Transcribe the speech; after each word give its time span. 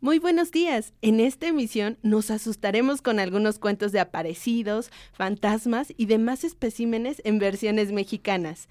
Muy 0.00 0.20
buenos 0.20 0.52
días. 0.52 0.94
En 1.02 1.18
esta 1.18 1.48
emisión 1.48 1.98
nos 2.04 2.30
asustaremos 2.30 3.02
con 3.02 3.18
algunos 3.18 3.58
cuentos 3.58 3.90
de 3.90 3.98
aparecidos, 3.98 4.92
fantasmas 5.12 5.92
y 5.96 6.06
demás 6.06 6.44
especímenes 6.44 7.20
en 7.24 7.40
versiones 7.40 7.90
mexicanas. 7.90 8.68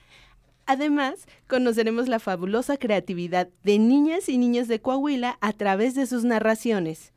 Además, 0.66 1.28
conoceremos 1.48 2.08
la 2.08 2.20
fabulosa 2.20 2.78
creatividad 2.78 3.50
de 3.64 3.78
niñas 3.78 4.30
y 4.30 4.38
niños 4.38 4.70
de 4.70 4.80
Coahuila 4.80 5.38
a 5.42 5.52
través 5.52 5.96
de 5.96 6.06
sus 6.06 6.24
narraciones. 6.24 7.12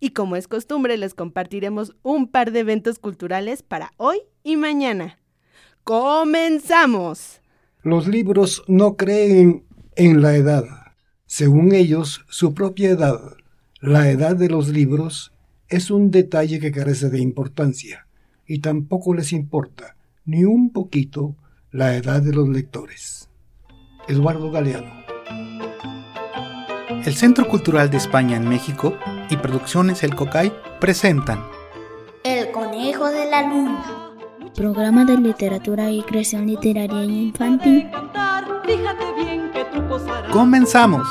Y 0.00 0.10
como 0.10 0.34
es 0.36 0.48
costumbre, 0.48 0.96
les 0.96 1.12
compartiremos 1.12 1.94
un 2.02 2.28
par 2.28 2.50
de 2.50 2.60
eventos 2.60 2.98
culturales 2.98 3.62
para 3.62 3.92
hoy 3.98 4.20
y 4.42 4.56
mañana. 4.56 5.18
¡Comenzamos! 5.84 7.42
Los 7.82 8.08
libros 8.08 8.62
no 8.68 8.96
creen 8.96 9.64
en 9.96 10.22
la 10.22 10.34
edad 10.34 10.87
según 11.28 11.74
ellos, 11.74 12.24
su 12.30 12.54
propia 12.54 12.88
edad, 12.88 13.20
la 13.80 14.08
edad 14.08 14.34
de 14.34 14.48
los 14.48 14.68
libros, 14.68 15.30
es 15.68 15.90
un 15.90 16.10
detalle 16.10 16.58
que 16.58 16.72
carece 16.72 17.10
de 17.10 17.20
importancia, 17.20 18.06
y 18.46 18.60
tampoco 18.60 19.12
les 19.12 19.34
importa, 19.34 19.94
ni 20.24 20.44
un 20.44 20.70
poquito, 20.70 21.36
la 21.70 21.94
edad 21.94 22.22
de 22.22 22.32
los 22.32 22.48
lectores. 22.48 23.28
Eduardo 24.08 24.50
Galeano. 24.50 24.90
El 27.04 27.14
Centro 27.14 27.46
Cultural 27.46 27.90
de 27.90 27.98
España 27.98 28.38
en 28.38 28.48
México 28.48 28.96
y 29.28 29.36
Producciones 29.36 30.02
El 30.02 30.14
Cocay 30.14 30.50
presentan 30.80 31.44
El 32.24 32.50
Conejo 32.52 33.10
de 33.10 33.30
la 33.30 33.42
Luna. 33.42 34.14
Programa 34.56 35.04
de 35.04 35.18
literatura 35.18 35.90
y 35.90 36.02
creación 36.02 36.46
literaria 36.46 37.04
infantil. 37.04 37.90
Comenzamos. 40.32 41.06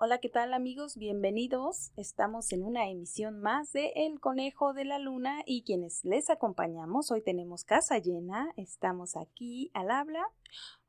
Hola, 0.00 0.18
¿qué 0.20 0.28
tal 0.28 0.54
amigos? 0.54 0.96
Bienvenidos. 0.96 1.90
Estamos 1.96 2.52
en 2.52 2.64
una 2.64 2.88
emisión 2.88 3.40
más 3.40 3.72
de 3.72 3.92
El 3.94 4.20
Conejo 4.20 4.72
de 4.72 4.84
la 4.84 4.98
Luna 4.98 5.42
y 5.44 5.64
quienes 5.64 6.04
les 6.04 6.30
acompañamos, 6.30 7.10
hoy 7.10 7.20
tenemos 7.20 7.64
casa 7.64 7.98
llena, 7.98 8.50
estamos 8.56 9.16
aquí 9.16 9.70
al 9.74 9.90
habla. 9.90 10.24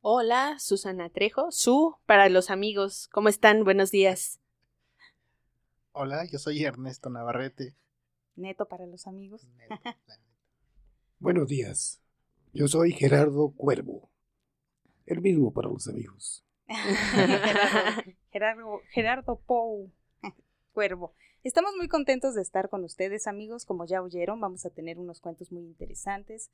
Hola, 0.01 0.55
Susana 0.59 1.09
Trejo, 1.09 1.47
Su 1.51 1.97
para 2.05 2.29
los 2.29 2.49
amigos. 2.49 3.09
¿Cómo 3.11 3.27
están? 3.27 3.63
Buenos 3.63 3.91
días. 3.91 4.39
Hola, 6.01 6.23
yo 6.23 6.39
soy 6.39 6.63
Ernesto 6.63 7.09
Navarrete. 7.09 7.75
Neto 8.37 8.69
para 8.69 8.85
los 8.85 9.05
amigos. 9.05 9.45
Buenos 11.19 11.49
días. 11.49 12.01
Yo 12.53 12.69
soy 12.69 12.93
Gerardo 12.93 13.51
Cuervo. 13.51 14.09
El 15.05 15.19
mismo 15.19 15.51
para 15.51 15.67
los 15.67 15.89
amigos. 15.89 16.45
Gerardo, 18.31 18.79
Gerardo, 18.91 19.41
Pou 19.45 19.91
Cuervo. 20.71 21.15
Estamos 21.43 21.73
muy 21.75 21.89
contentos 21.89 22.33
de 22.33 22.43
estar 22.43 22.69
con 22.69 22.85
ustedes, 22.85 23.27
amigos. 23.27 23.65
Como 23.65 23.85
ya 23.85 24.01
oyeron, 24.01 24.39
vamos 24.39 24.65
a 24.65 24.69
tener 24.69 24.99
unos 24.99 25.19
cuentos 25.19 25.51
muy 25.51 25.65
interesantes. 25.65 26.49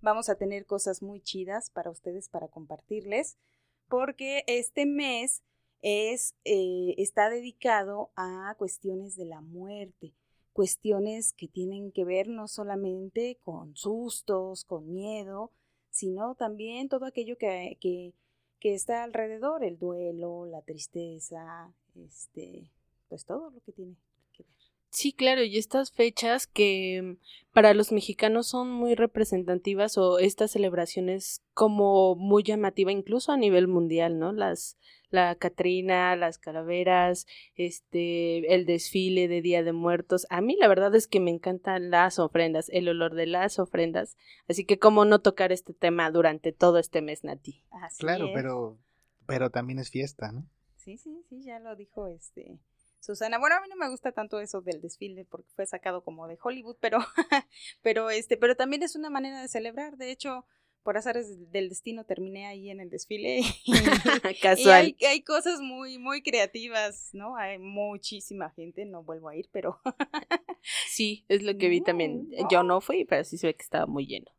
Vamos 0.00 0.28
a 0.28 0.34
tener 0.34 0.66
cosas 0.66 1.02
muy 1.04 1.20
chidas 1.20 1.70
para 1.70 1.90
ustedes 1.90 2.28
para 2.28 2.48
compartirles, 2.48 3.38
porque 3.86 4.42
este 4.48 4.86
mes 4.86 5.44
es, 5.82 6.34
eh, 6.44 6.94
está 6.98 7.30
dedicado 7.30 8.10
a 8.16 8.54
cuestiones 8.58 9.16
de 9.16 9.26
la 9.26 9.40
muerte, 9.40 10.14
cuestiones 10.52 11.32
que 11.32 11.48
tienen 11.48 11.92
que 11.92 12.04
ver 12.04 12.28
no 12.28 12.48
solamente 12.48 13.38
con 13.44 13.76
sustos, 13.76 14.64
con 14.64 14.92
miedo, 14.92 15.52
sino 15.90 16.34
también 16.34 16.88
todo 16.88 17.06
aquello 17.06 17.36
que, 17.38 17.76
que, 17.80 18.12
que 18.58 18.74
está 18.74 19.04
alrededor, 19.04 19.64
el 19.64 19.78
duelo, 19.78 20.46
la 20.46 20.62
tristeza, 20.62 21.72
este, 21.94 22.70
pues 23.08 23.24
todo 23.24 23.50
lo 23.50 23.60
que 23.60 23.72
tiene 23.72 23.96
que 24.32 24.42
ver. 24.42 24.52
Sí, 24.90 25.12
claro, 25.12 25.42
y 25.42 25.58
estas 25.58 25.92
fechas 25.92 26.46
que 26.46 27.18
para 27.52 27.74
los 27.74 27.92
mexicanos 27.92 28.48
son 28.48 28.70
muy 28.70 28.94
representativas 28.94 29.98
o 29.98 30.18
estas 30.18 30.52
celebraciones 30.52 31.42
como 31.54 32.16
muy 32.16 32.42
llamativa 32.42 32.90
incluso 32.90 33.32
a 33.32 33.36
nivel 33.36 33.68
mundial, 33.68 34.18
¿no? 34.18 34.32
Las 34.32 34.76
la 35.10 35.34
Catrina, 35.34 36.16
las 36.16 36.38
calaveras, 36.38 37.26
este 37.54 38.54
el 38.54 38.66
desfile 38.66 39.28
de 39.28 39.42
Día 39.42 39.62
de 39.62 39.72
Muertos. 39.72 40.26
A 40.30 40.40
mí 40.40 40.56
la 40.58 40.68
verdad 40.68 40.94
es 40.94 41.06
que 41.06 41.20
me 41.20 41.30
encantan 41.30 41.90
las 41.90 42.18
ofrendas, 42.18 42.68
el 42.70 42.88
olor 42.88 43.14
de 43.14 43.26
las 43.26 43.58
ofrendas, 43.58 44.16
así 44.48 44.64
que 44.64 44.78
cómo 44.78 45.04
no 45.04 45.20
tocar 45.20 45.52
este 45.52 45.72
tema 45.72 46.10
durante 46.10 46.52
todo 46.52 46.78
este 46.78 47.02
mes, 47.02 47.24
Nati. 47.24 47.64
claro, 47.98 48.30
pero 48.34 48.78
pero 49.26 49.50
también 49.50 49.78
es 49.78 49.90
fiesta, 49.90 50.32
¿no? 50.32 50.46
Sí, 50.76 50.96
sí, 50.96 51.22
sí, 51.28 51.42
ya 51.42 51.58
lo 51.58 51.76
dijo 51.76 52.06
este 52.06 52.58
Susana. 53.00 53.38
Bueno, 53.38 53.56
a 53.56 53.60
mí 53.60 53.68
no 53.68 53.76
me 53.76 53.88
gusta 53.88 54.12
tanto 54.12 54.40
eso 54.40 54.60
del 54.60 54.80
desfile 54.80 55.24
porque 55.24 55.50
fue 55.54 55.66
sacado 55.66 56.02
como 56.02 56.26
de 56.26 56.38
Hollywood, 56.42 56.76
pero, 56.80 56.98
pero 57.82 58.10
este, 58.10 58.36
pero 58.36 58.56
también 58.56 58.82
es 58.82 58.96
una 58.96 59.10
manera 59.10 59.40
de 59.40 59.48
celebrar. 59.48 59.96
De 59.96 60.10
hecho, 60.10 60.44
por 60.88 60.96
azares 60.96 61.52
del 61.52 61.68
destino 61.68 62.04
terminé 62.04 62.46
ahí 62.46 62.70
en 62.70 62.80
el 62.80 62.88
desfile. 62.88 63.42
Casual. 64.42 64.96
Y 64.98 65.04
hay, 65.04 65.20
cosas 65.20 65.60
muy, 65.60 65.98
muy 65.98 66.22
creativas, 66.22 67.10
¿no? 67.12 67.36
Hay 67.36 67.58
muchísima 67.58 68.48
gente, 68.48 68.86
no 68.86 69.04
vuelvo 69.04 69.28
a 69.28 69.36
ir, 69.36 69.50
pero. 69.52 69.80
sí, 70.88 71.26
es 71.28 71.42
lo 71.42 71.58
que 71.58 71.68
vi 71.68 71.82
también. 71.82 72.30
Yo 72.50 72.62
no 72.62 72.80
fui, 72.80 73.04
pero 73.04 73.22
sí 73.22 73.36
se 73.36 73.48
ve 73.48 73.54
que 73.54 73.64
estaba 73.64 73.84
muy 73.84 74.06
lleno. 74.06 74.30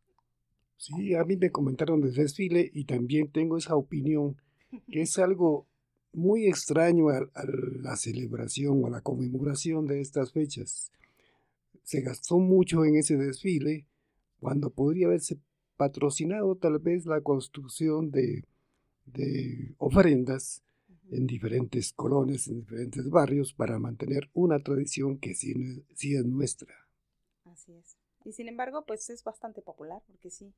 Sí, 0.75 1.13
a 1.13 1.23
mí 1.23 1.37
me 1.37 1.51
comentaron 1.51 2.01
del 2.01 2.15
desfile 2.15 2.71
y 2.73 2.85
también 2.85 3.31
tengo 3.31 3.55
esa 3.55 3.75
opinión 3.75 4.35
que 4.91 5.01
es 5.01 5.19
algo 5.19 5.67
muy 6.13 6.47
extraño 6.47 7.09
a, 7.09 7.29
la 7.83 7.95
celebración 7.95 8.83
o 8.83 8.87
a 8.87 8.89
la 8.89 9.01
conmemoración 9.01 9.85
de 9.85 10.01
estas 10.01 10.31
fechas. 10.31 10.91
Se 11.83 12.01
gastó 12.01 12.39
mucho 12.39 12.85
en 12.85 12.95
ese 12.95 13.17
desfile 13.17 13.85
cuando 14.39 14.71
podría 14.71 15.05
haberse 15.05 15.37
patrocinado 15.79 16.57
tal 16.57 16.78
vez 16.79 17.06
la 17.06 17.22
construcción 17.22 18.12
de, 18.12 18.44
de 19.06 19.73
ofrendas 19.78 20.62
en 21.09 21.25
diferentes 21.25 21.94
colonias, 21.94 22.50
en 22.50 22.59
diferentes 22.59 23.09
barrios, 23.09 23.53
para 23.53 23.79
mantener 23.79 24.29
una 24.34 24.59
tradición 24.59 25.17
que 25.17 25.35
sí, 25.35 25.53
sí 25.95 26.16
es 26.16 26.25
nuestra. 26.25 26.75
Así 27.45 27.72
es. 27.72 27.95
Y 28.25 28.34
sin 28.34 28.50
embargo, 28.50 28.84
pues 28.85 29.09
es 29.09 29.23
bastante 29.23 29.62
popular, 29.62 30.03
porque 30.06 30.29
sí, 30.29 30.53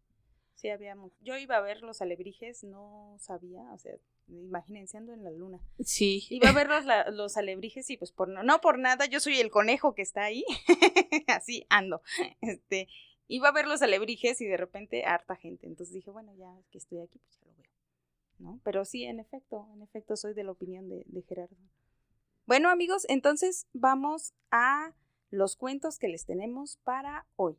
Sí, 0.61 0.69
habíamos. 0.69 1.11
Yo 1.21 1.37
iba 1.37 1.57
a 1.57 1.61
ver 1.61 1.81
los 1.81 2.03
alebrijes, 2.03 2.63
no 2.63 3.17
sabía, 3.19 3.63
o 3.73 3.79
sea, 3.79 3.93
imagínense 4.27 4.95
ando 4.95 5.11
en 5.11 5.23
la 5.23 5.31
luna. 5.31 5.59
Sí. 5.83 6.27
Iba 6.29 6.49
a 6.49 6.53
ver 6.53 6.67
los, 6.67 6.85
los 7.15 7.35
alebrijes 7.35 7.89
y 7.89 7.97
pues 7.97 8.11
por 8.11 8.27
no, 8.27 8.43
no 8.43 8.61
por 8.61 8.77
nada, 8.77 9.07
yo 9.07 9.19
soy 9.19 9.39
el 9.39 9.49
conejo 9.49 9.95
que 9.95 10.03
está 10.03 10.23
ahí, 10.23 10.45
así 11.27 11.65
ando. 11.69 12.03
Este, 12.41 12.87
iba 13.31 13.47
a 13.47 13.53
ver 13.53 13.65
los 13.65 13.81
alebrijes 13.81 14.41
y 14.41 14.45
de 14.45 14.57
repente 14.57 15.05
harta 15.05 15.35
gente, 15.37 15.65
entonces 15.65 15.93
dije, 15.93 16.11
bueno, 16.11 16.33
ya 16.35 16.53
que 16.69 16.77
estoy 16.77 16.99
aquí, 16.99 17.17
pues 17.19 17.39
ya 17.39 17.45
lo 17.45 17.55
veo. 17.55 17.71
¿No? 18.39 18.59
Pero 18.63 18.83
sí, 18.83 19.05
en 19.05 19.19
efecto, 19.19 19.67
en 19.73 19.81
efecto 19.81 20.17
soy 20.17 20.33
de 20.33 20.43
la 20.43 20.51
opinión 20.51 20.89
de, 20.89 21.03
de 21.05 21.21
Gerardo. 21.21 21.55
Bueno, 22.45 22.69
amigos, 22.69 23.05
entonces 23.07 23.67
vamos 23.71 24.33
a 24.49 24.93
los 25.29 25.55
cuentos 25.55 25.97
que 25.97 26.09
les 26.09 26.25
tenemos 26.25 26.77
para 26.83 27.25
hoy. 27.37 27.55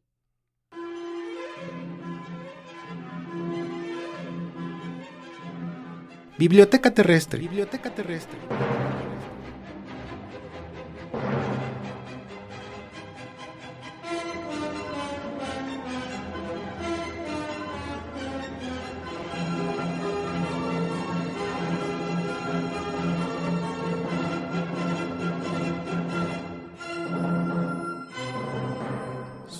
Biblioteca 6.38 6.92
terrestre. 6.92 7.38
Biblioteca 7.38 7.94
terrestre. 7.94 8.38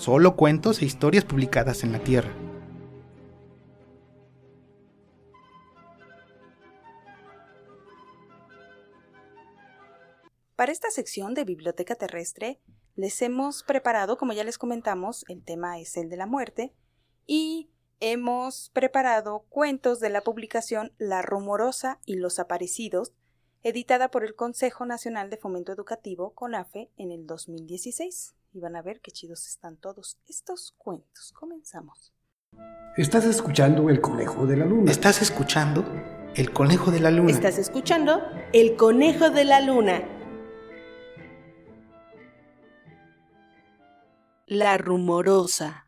Solo 0.02 0.34
cuentos 0.34 0.82
e 0.82 0.84
historias 0.84 1.25
publicadas 1.25 1.84
en 1.84 1.93
la 1.93 2.00
Tierra. 2.00 2.34
Para 10.56 10.72
esta 10.72 10.90
sección 10.90 11.34
de 11.34 11.44
Biblioteca 11.44 11.94
Terrestre 11.94 12.60
les 12.96 13.22
hemos 13.22 13.62
preparado, 13.62 14.19
como 14.19 14.32
ya 14.32 14.43
les 14.43 14.58
comentamos, 14.58 15.25
el 15.28 15.44
tema 15.44 15.78
es 15.78 15.96
el 15.96 16.08
de 16.08 16.16
la 16.16 16.26
muerte 16.26 16.75
y 17.25 17.70
hemos 18.00 18.70
preparado 18.70 19.46
cuentos 19.50 20.00
de 20.00 20.10
la 20.10 20.22
publicación 20.22 20.93
La 20.99 21.22
Rumorosa 21.22 22.00
y 22.04 22.16
los 22.16 22.40
Aparecidos, 22.40 23.12
editada 23.62 24.10
por 24.10 24.25
el 24.25 24.34
Consejo 24.34 24.84
Nacional 24.84 25.31
de 25.31 25.37
Fomento 25.37 25.70
Educativo, 25.70 26.34
CONAFE, 26.34 26.90
en 26.96 27.12
el 27.12 27.25
2016. 27.25 28.34
Y 28.54 28.60
van 28.60 28.76
a 28.76 28.82
ver 28.82 29.00
qué 29.00 29.10
chidos 29.10 29.46
están 29.46 29.76
todos 29.76 30.19
estos 30.28 30.75
cuentos. 30.76 31.32
Comenzamos. 31.32 32.12
Estás 32.99 33.25
escuchando 33.25 33.88
El 33.88 34.02
Conejo 34.02 34.46
de 34.46 34.58
la 34.58 34.66
Luna. 34.66 34.90
Estás 34.90 35.22
escuchando 35.22 35.84
El 36.34 36.52
Conejo 36.52 36.90
de 36.90 37.00
la 37.00 37.10
Luna. 37.10 37.31
Estás 37.31 37.56
escuchando 37.56 38.20
El 38.52 38.76
Conejo 38.76 39.31
de 39.31 39.44
la 39.44 39.60
Luna. 39.62 40.02
La 44.46 44.76
rumorosa. 44.76 45.87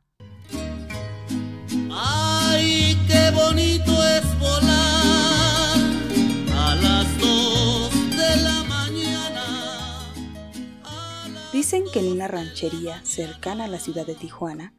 Dicen 11.65 11.85
que 11.91 12.01
en 12.01 12.13
una 12.13 12.29
ranchería 12.29 13.03
cercana 13.07 13.65
a 13.65 13.69
la 13.69 13.81
ciudad 13.81 14.07
de 14.07 14.15
Tijuana 14.15 14.75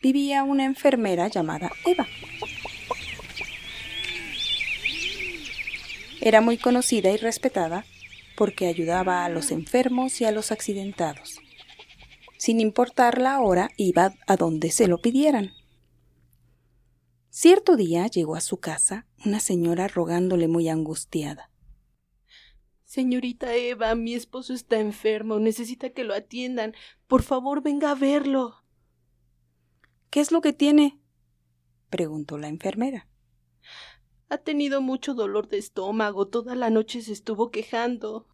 vivía 0.00 0.44
una 0.44 0.64
enfermera 0.64 1.26
llamada 1.26 1.72
Eva. 1.84 2.06
Era 6.20 6.40
muy 6.40 6.58
conocida 6.58 7.10
y 7.10 7.16
respetada 7.16 7.84
porque 8.36 8.68
ayudaba 8.68 9.24
a 9.24 9.28
los 9.30 9.50
enfermos 9.50 10.20
y 10.20 10.24
a 10.24 10.30
los 10.30 10.52
accidentados. 10.52 11.40
Sin 12.38 12.60
importar 12.60 13.20
la 13.20 13.40
hora, 13.40 13.70
iba 13.76 14.14
a 14.28 14.36
donde 14.36 14.70
se 14.70 14.86
lo 14.86 14.98
pidieran. 14.98 15.50
Cierto 17.30 17.74
día 17.74 18.06
llegó 18.06 18.36
a 18.36 18.40
su 18.40 18.58
casa 18.58 19.06
una 19.26 19.40
señora 19.40 19.88
rogándole 19.88 20.46
muy 20.46 20.68
angustiada. 20.68 21.50
Señorita 22.92 23.54
Eva, 23.54 23.94
mi 23.94 24.12
esposo 24.12 24.52
está 24.52 24.78
enfermo, 24.78 25.38
necesita 25.38 25.94
que 25.94 26.04
lo 26.04 26.12
atiendan. 26.12 26.74
Por 27.06 27.22
favor, 27.22 27.62
venga 27.62 27.90
a 27.90 27.94
verlo. 27.94 28.66
¿Qué 30.10 30.20
es 30.20 30.30
lo 30.30 30.42
que 30.42 30.52
tiene? 30.52 31.00
preguntó 31.88 32.36
la 32.36 32.48
enfermera. 32.48 33.08
Ha 34.28 34.36
tenido 34.36 34.82
mucho 34.82 35.14
dolor 35.14 35.48
de 35.48 35.56
estómago, 35.56 36.28
toda 36.28 36.54
la 36.54 36.68
noche 36.68 37.00
se 37.00 37.14
estuvo 37.14 37.50
quejando. 37.50 38.28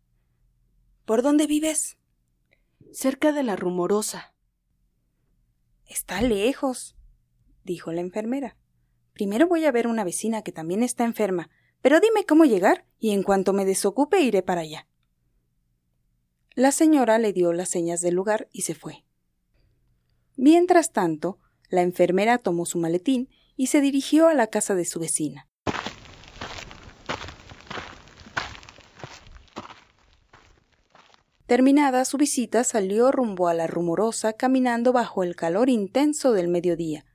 ¿Por 1.05 1.23
dónde 1.23 1.47
vives? 1.47 1.97
cerca 2.91 3.31
de 3.31 3.45
la 3.45 3.55
rumorosa. 3.55 4.35
Está 5.87 6.21
lejos, 6.21 6.97
dijo 7.63 7.93
la 7.93 8.01
enfermera. 8.01 8.57
Primero 9.13 9.47
voy 9.47 9.67
a 9.67 9.71
ver 9.71 9.87
una 9.87 10.03
vecina 10.03 10.43
que 10.43 10.51
también 10.51 10.83
está 10.83 11.05
enferma, 11.05 11.49
pero 11.83 12.01
dime 12.01 12.25
cómo 12.25 12.45
llegar 12.45 12.85
y 12.99 13.11
en 13.11 13.23
cuanto 13.23 13.53
me 13.53 13.65
desocupe 13.65 14.21
iré 14.21 14.43
para 14.43 14.63
allá. 14.63 14.87
La 16.55 16.73
señora 16.73 17.19
le 17.19 17.33
dio 17.33 17.53
las 17.53 17.69
señas 17.69 18.01
del 18.01 18.15
lugar 18.15 18.49
y 18.53 18.63
se 18.63 18.75
fue. 18.75 19.05
Mientras 20.37 20.93
tanto, 20.93 21.39
la 21.69 21.83
enfermera 21.83 22.39
tomó 22.39 22.67
su 22.67 22.79
maletín 22.79 23.29
y 23.57 23.69
se 23.69 23.81
dirigió 23.81 24.29
a 24.29 24.35
la 24.35 24.47
casa 24.49 24.75
de 24.75 24.85
su 24.85 25.01
vecina. 25.01 25.49
Terminada 31.47 32.05
su 32.05 32.19
visita, 32.19 32.63
salió 32.63 33.11
rumbo 33.11 33.49
a 33.49 33.55
la 33.55 33.67
rumorosa 33.67 34.35
caminando 34.35 34.93
bajo 34.93 35.23
el 35.23 35.35
calor 35.35 35.71
intenso 35.71 36.33
del 36.33 36.49
mediodía. 36.49 37.07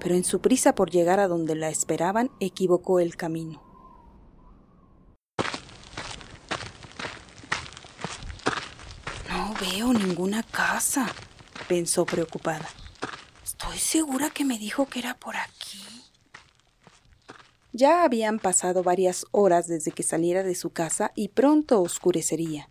Pero 0.00 0.14
en 0.14 0.24
su 0.24 0.40
prisa 0.40 0.74
por 0.74 0.90
llegar 0.90 1.20
a 1.20 1.28
donde 1.28 1.54
la 1.54 1.68
esperaban, 1.68 2.30
equivocó 2.40 3.00
el 3.00 3.16
camino. 3.16 3.62
No 9.28 9.54
veo 9.60 9.92
ninguna 9.92 10.42
casa, 10.42 11.06
pensó 11.68 12.06
preocupada. 12.06 12.68
Estoy 13.44 13.78
segura 13.78 14.30
que 14.30 14.44
me 14.44 14.58
dijo 14.58 14.86
que 14.86 14.98
era 15.00 15.14
por 15.14 15.36
aquí. 15.36 15.78
Ya 17.72 18.02
habían 18.02 18.38
pasado 18.38 18.82
varias 18.82 19.26
horas 19.30 19.68
desde 19.68 19.92
que 19.92 20.02
saliera 20.02 20.42
de 20.42 20.54
su 20.54 20.70
casa 20.70 21.12
y 21.14 21.28
pronto 21.28 21.80
oscurecería. 21.80 22.68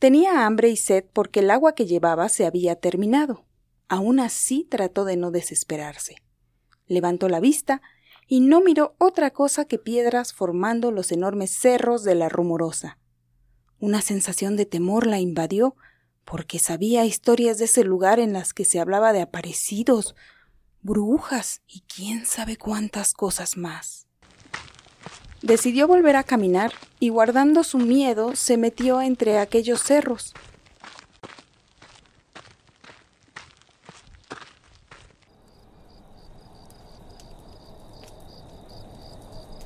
Tenía 0.00 0.46
hambre 0.46 0.70
y 0.70 0.76
sed 0.76 1.04
porque 1.12 1.40
el 1.40 1.50
agua 1.50 1.74
que 1.74 1.86
llevaba 1.86 2.28
se 2.28 2.46
había 2.46 2.74
terminado. 2.76 3.44
Aún 3.90 4.20
así 4.20 4.68
trató 4.70 5.04
de 5.04 5.16
no 5.16 5.32
desesperarse. 5.32 6.22
Levantó 6.86 7.28
la 7.28 7.40
vista 7.40 7.82
y 8.28 8.38
no 8.38 8.60
miró 8.60 8.94
otra 8.98 9.30
cosa 9.32 9.64
que 9.64 9.78
piedras 9.78 10.32
formando 10.32 10.92
los 10.92 11.10
enormes 11.10 11.50
cerros 11.50 12.04
de 12.04 12.14
la 12.14 12.28
rumorosa. 12.28 12.98
Una 13.80 14.00
sensación 14.00 14.54
de 14.54 14.64
temor 14.64 15.08
la 15.08 15.18
invadió 15.18 15.74
porque 16.24 16.60
sabía 16.60 17.04
historias 17.04 17.58
de 17.58 17.64
ese 17.64 17.82
lugar 17.82 18.20
en 18.20 18.32
las 18.32 18.54
que 18.54 18.64
se 18.64 18.78
hablaba 18.78 19.12
de 19.12 19.22
aparecidos, 19.22 20.14
brujas 20.82 21.62
y 21.66 21.80
quién 21.80 22.26
sabe 22.26 22.56
cuántas 22.56 23.12
cosas 23.12 23.56
más. 23.56 24.06
Decidió 25.42 25.88
volver 25.88 26.14
a 26.14 26.22
caminar 26.22 26.72
y 27.00 27.08
guardando 27.08 27.64
su 27.64 27.78
miedo 27.78 28.36
se 28.36 28.56
metió 28.56 29.02
entre 29.02 29.38
aquellos 29.38 29.82
cerros. 29.82 30.32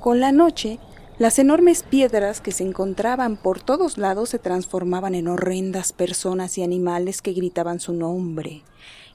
Con 0.05 0.21
la 0.21 0.33
noche 0.33 0.79
las 1.17 1.39
enormes 1.39 1.83
piedras 1.83 2.43
que 2.43 2.53
se 2.53 2.63
encontraban 2.63 3.39
por 3.39 3.63
todos 3.63 3.97
lados 3.97 4.29
se 4.29 4.39
transformaban 4.39 5.15
en 5.15 5.29
horrendas 5.29 5.95
personas 5.95 6.59
y 6.59 6.63
animales 6.63 7.23
que 7.23 7.33
gritaban 7.33 7.81
su 7.81 7.95
nombre. 7.95 8.65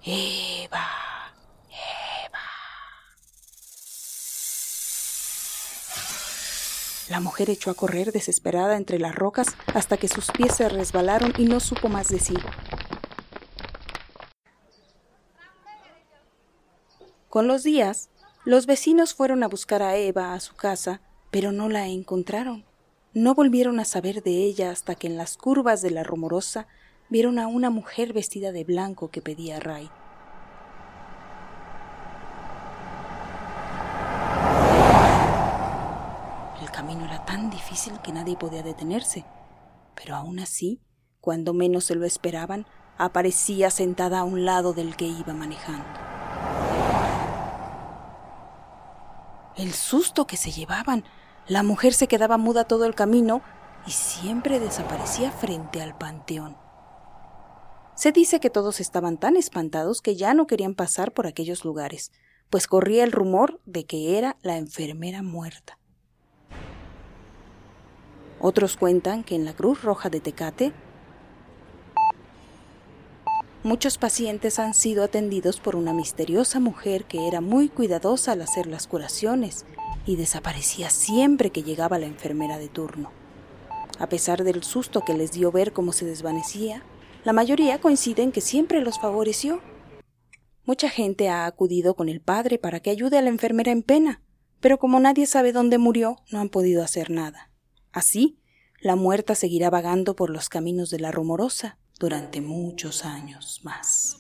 Eva. 0.04 0.88
Eva. 2.26 2.40
La 7.08 7.20
mujer 7.20 7.52
echó 7.52 7.70
a 7.70 7.76
correr 7.76 8.12
desesperada 8.12 8.76
entre 8.76 8.98
las 8.98 9.14
rocas 9.14 9.50
hasta 9.76 9.98
que 9.98 10.08
sus 10.08 10.32
pies 10.32 10.56
se 10.56 10.70
resbalaron 10.70 11.34
y 11.38 11.46
no 11.46 11.60
supo 11.60 11.88
más 11.88 12.08
decir. 12.08 12.42
Con 17.30 17.48
los 17.48 17.62
días, 17.62 18.10
los 18.46 18.66
vecinos 18.66 19.14
fueron 19.14 19.44
a 19.44 19.48
buscar 19.48 19.82
a 19.82 19.96
Eva 19.96 20.34
a 20.34 20.40
su 20.40 20.56
casa 20.56 21.02
pero 21.32 21.52
no 21.52 21.70
la 21.70 21.88
encontraron. 21.88 22.66
No 23.14 23.36
volvieron 23.36 23.80
a 23.80 23.86
saber 23.86 24.24
de 24.24 24.32
ella 24.44 24.72
hasta 24.72 24.96
que 24.96 25.08
en 25.08 25.18
las 25.18 25.38
curvas 25.38 25.82
de 25.82 25.92
la 25.92 26.04
rumorosa 26.04 26.68
vieron 27.10 27.40
a 27.40 27.48
una 27.48 27.70
mujer 27.70 28.14
vestida 28.14 28.52
de 28.52 28.64
blanco 28.64 29.10
que 29.10 29.22
pedía 29.22 29.60
ray. 29.60 29.90
El 36.62 36.72
camino 36.72 37.06
era 37.06 37.26
tan 37.26 37.50
difícil 37.50 38.00
que 38.02 38.12
nadie 38.12 38.36
podía 38.36 38.64
detenerse, 38.64 39.26
pero 39.96 40.16
aún 40.16 40.40
así, 40.40 40.82
cuando 41.20 41.54
menos 41.54 41.86
se 41.86 41.96
lo 41.96 42.06
esperaban, 42.06 42.66
aparecía 42.98 43.72
sentada 43.72 44.20
a 44.20 44.24
un 44.24 44.46
lado 44.46 44.74
del 44.74 44.96
que 44.96 45.06
iba 45.06 45.34
manejando. 45.34 46.09
El 49.60 49.74
susto 49.74 50.26
que 50.26 50.38
se 50.38 50.52
llevaban 50.52 51.04
la 51.50 51.64
mujer 51.64 51.94
se 51.94 52.08
quedaba 52.08 52.38
muda 52.38 52.64
todo 52.64 52.86
el 52.86 52.96
camino 52.96 53.42
y 53.86 53.92
siempre 53.92 54.58
desaparecía 54.58 55.32
frente 55.32 55.82
al 55.82 55.98
panteón. 55.98 56.56
Se 57.94 58.14
dice 58.14 58.40
que 58.40 58.50
todos 58.50 58.80
estaban 58.80 59.18
tan 59.18 59.36
espantados 59.36 60.02
que 60.02 60.16
ya 60.16 60.34
no 60.34 60.48
querían 60.48 60.76
pasar 60.76 61.12
por 61.12 61.28
aquellos 61.28 61.66
lugares, 61.66 62.14
pues 62.50 62.68
corría 62.68 63.04
el 63.04 63.12
rumor 63.12 63.60
de 63.66 63.86
que 63.86 64.18
era 64.18 64.38
la 64.44 64.56
enfermera 64.56 65.24
muerta. 65.24 65.78
Otros 68.40 68.78
cuentan 68.78 69.26
que 69.26 69.36
en 69.36 69.44
la 69.44 69.54
Cruz 69.54 69.84
Roja 69.84 70.10
de 70.10 70.22
Tecate 70.22 70.72
muchos 73.64 73.98
pacientes 73.98 74.60
han 74.60 74.74
sido 74.74 75.04
atendidos 75.04 75.60
por 75.60 75.76
una 75.76 75.94
misteriosa 75.94 76.60
mujer 76.60 77.06
que 77.06 77.28
era 77.28 77.42
muy 77.42 77.70
cuidadosa 77.70 78.32
al 78.32 78.42
hacer 78.42 78.68
las 78.68 78.88
curaciones 78.88 79.66
y 80.06 80.16
desaparecía 80.16 80.90
siempre 80.90 81.52
que 81.52 81.64
llegaba 81.64 82.00
la 82.00 82.06
enfermera 82.06 82.58
de 82.58 82.70
turno. 82.70 83.12
A 84.00 84.08
pesar 84.08 84.44
del 84.44 84.64
susto 84.64 85.04
que 85.04 85.14
les 85.14 85.32
dio 85.32 85.52
ver 85.52 85.74
cómo 85.74 85.92
se 85.92 86.06
desvanecía, 86.06 86.84
la 87.26 87.34
mayoría 87.34 87.82
coincide 87.82 88.24
en 88.24 88.32
que 88.32 88.42
siempre 88.42 88.82
los 88.82 89.00
favoreció. 89.00 89.62
Mucha 90.64 90.90
gente 90.90 91.28
ha 91.28 91.46
acudido 91.46 91.96
con 91.96 92.08
el 92.08 92.22
padre 92.22 92.58
para 92.58 92.80
que 92.80 92.92
ayude 92.92 93.18
a 93.18 93.22
la 93.22 93.30
enfermera 93.30 93.72
en 93.72 93.84
pena, 93.84 94.22
pero 94.62 94.80
como 94.80 95.00
nadie 95.00 95.26
sabe 95.26 95.52
dónde 95.52 95.78
murió, 95.78 96.18
no 96.32 96.40
han 96.40 96.50
podido 96.50 96.82
hacer 96.82 97.10
nada. 97.10 97.52
Así, 97.92 98.40
la 98.80 98.96
muerta 98.96 99.36
seguirá 99.36 99.70
vagando 99.70 100.16
por 100.16 100.30
los 100.30 100.48
caminos 100.48 100.90
de 100.90 101.00
la 101.00 101.12
rumorosa 101.12 101.78
durante 102.00 102.40
muchos 102.42 103.04
años 103.06 103.60
más. 103.64 104.16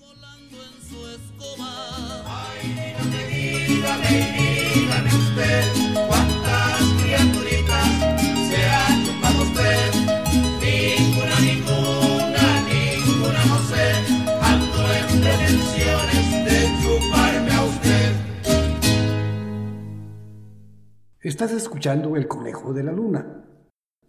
Estás 21.21 21.51
escuchando 21.51 22.15
El 22.15 22.27
Conejo 22.27 22.73
de 22.73 22.83
la 22.83 22.91
Luna. 22.91 23.45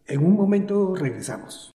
En 0.06 0.24
un 0.24 0.34
momento 0.34 0.96
regresamos. 0.96 1.70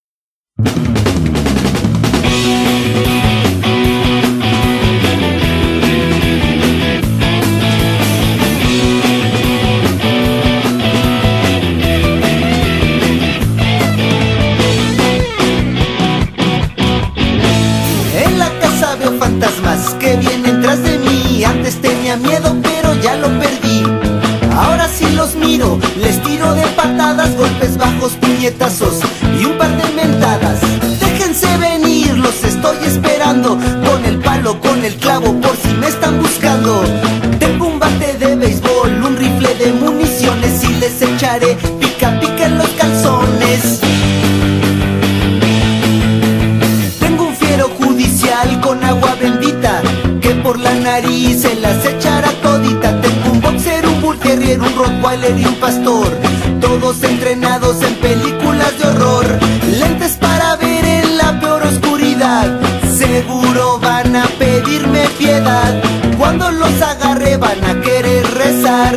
Van 63.96 64.16
a 64.16 64.26
pedirme 64.40 65.04
piedad. 65.18 65.74
Cuando 66.18 66.52
los 66.52 66.76
agarre 66.82 67.38
van 67.38 67.62
a 67.64 67.74
querer 67.82 68.24
rezar. 68.44 68.94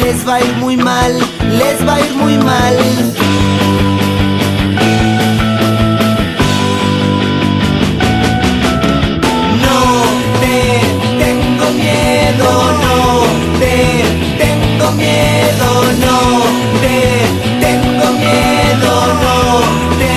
Les 0.00 0.18
va 0.28 0.34
a 0.36 0.40
ir 0.48 0.54
muy 0.64 0.76
mal, 0.76 1.12
les 1.60 1.78
va 1.86 1.94
a 1.94 2.00
ir 2.00 2.14
muy 2.22 2.36
mal. 2.50 2.76
No 9.64 9.80
te 10.42 10.58
tengo 11.22 11.66
miedo, 11.82 12.48
no 12.84 12.98
te 13.62 13.76
tengo 14.42 14.86
miedo, 15.02 15.68
no 16.06 16.18
te 16.82 16.98
tengo 17.64 18.06
miedo, 18.24 18.92
no 19.24 19.38
te 20.00 20.16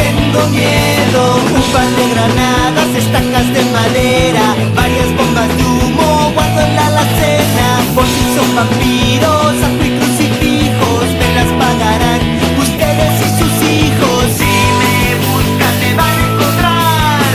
tengo 0.00 0.40
miedo. 0.58 1.22
Un 1.58 1.64
par 1.74 1.88
de 1.98 2.04
granadas, 2.14 2.79
estacas 3.00 3.46
de 3.54 3.62
madera, 3.76 4.44
varias 4.74 5.10
bombas 5.16 5.48
de 5.56 5.64
humo, 5.64 6.32
guardo 6.34 6.60
en 6.60 6.76
la 6.76 6.86
alacena. 6.86 7.66
Por 7.94 8.04
si 8.04 8.22
son 8.36 8.48
vampiros, 8.54 9.54
y 9.86 9.88
crucifijos, 9.98 11.06
me 11.20 11.28
las 11.36 11.50
pagarán 11.62 12.20
ustedes 12.66 13.12
y 13.26 13.28
sus 13.38 13.54
hijos. 13.76 14.22
Si 14.38 14.52
me 14.80 14.96
buscan, 15.26 15.74
me 15.82 15.90
van 16.00 16.16
a 16.18 16.24
encontrar 16.30 17.34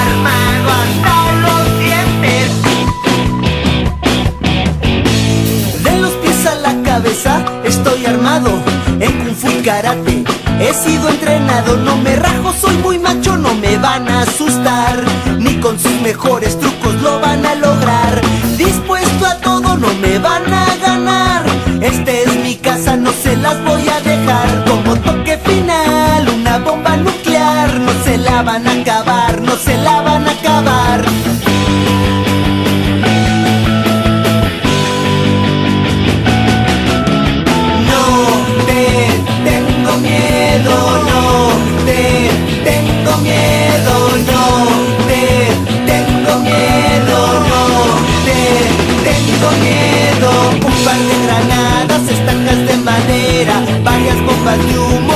armado 0.00 0.68
hasta 0.80 1.14
los 1.44 1.62
dientes. 1.84 2.48
De 5.84 5.92
los 6.02 6.12
pies 6.22 6.40
a 6.46 6.54
la 6.66 6.74
cabeza 6.82 7.32
estoy 7.64 8.06
armado 8.06 8.50
en 9.00 9.12
kung 9.20 9.36
fu 9.36 9.48
y 9.50 9.62
karate. 9.62 10.24
He 10.60 10.74
sido 10.74 11.08
entrenado, 11.08 11.76
no 11.76 11.96
me 11.98 12.16
rajo, 12.16 12.52
soy 12.52 12.76
muy 12.78 12.97
asustar. 14.22 15.02
Ni 15.38 15.54
con 15.60 15.78
sus 15.78 16.00
mejores 16.00 16.58
trucos 16.58 16.94
lo 17.02 17.20
van 17.20 17.44
a 17.46 17.54
lograr. 17.54 18.20
Dispuesto 18.56 19.26
a 19.26 19.36
todo, 19.36 19.76
no 19.76 19.88
me 19.94 20.18
van 20.18 20.52
a 20.52 20.66
ganar. 20.76 21.44
Esta 21.80 22.10
es 22.10 22.34
mi 22.42 22.56
casa, 22.56 22.96
no 22.96 23.12
se 23.12 23.36
las 23.36 23.62
voy 23.64 23.88
a 23.88 24.00
dejar. 24.00 24.64
Como 24.66 24.96
toque 24.96 25.38
final, 25.38 26.28
una 26.28 26.58
bomba 26.58 26.96
nuclear. 26.96 27.74
No 27.80 27.92
se 28.04 28.18
la 28.18 28.42
van 28.42 28.66
a 28.66 28.72
acabar, 28.72 29.40
no 29.40 29.56
se 29.56 29.76
la 29.78 30.00
van 30.02 30.06
a 30.06 30.07
tengo 49.38 49.50
miedo. 49.62 50.30
Un 50.66 50.84
par 50.84 50.98
de 50.98 51.16
granadas, 51.24 52.02
estacas 52.10 52.58
de 52.66 52.76
madera, 52.78 53.64
varias 53.84 54.16
bombas 54.22 54.58
de 54.66 54.78
humo, 54.78 55.07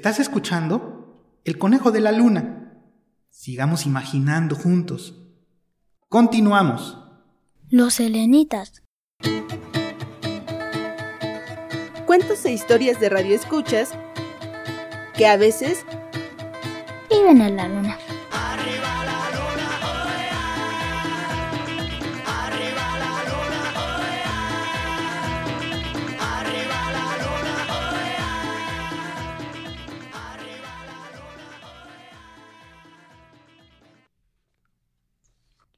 ¿Estás 0.00 0.18
escuchando? 0.18 1.36
El 1.44 1.58
conejo 1.58 1.90
de 1.92 2.00
la 2.00 2.10
luna. 2.10 2.72
Sigamos 3.28 3.84
imaginando 3.84 4.56
juntos. 4.56 5.14
Continuamos. 6.08 6.96
Los 7.68 7.92
selenitas. 7.92 8.82
Cuentos 12.06 12.46
e 12.46 12.52
historias 12.52 12.98
de 12.98 13.10
radio 13.10 13.36
escuchas 13.36 13.92
que 15.18 15.26
a 15.26 15.36
veces 15.36 15.84
Viven 17.10 17.42
en 17.42 17.56
la 17.56 17.68
luna. 17.68 17.98